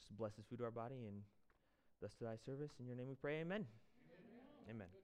just 0.00 0.16
bless 0.16 0.32
this 0.34 0.46
food 0.46 0.58
to 0.58 0.64
our 0.64 0.70
body 0.70 1.06
and 1.06 1.22
bless 2.00 2.12
thy 2.20 2.36
service. 2.44 2.72
In 2.80 2.86
your 2.86 2.96
name 2.96 3.08
we 3.08 3.14
pray, 3.14 3.40
amen. 3.40 3.66
Amen. 4.68 4.76
amen. 4.76 5.03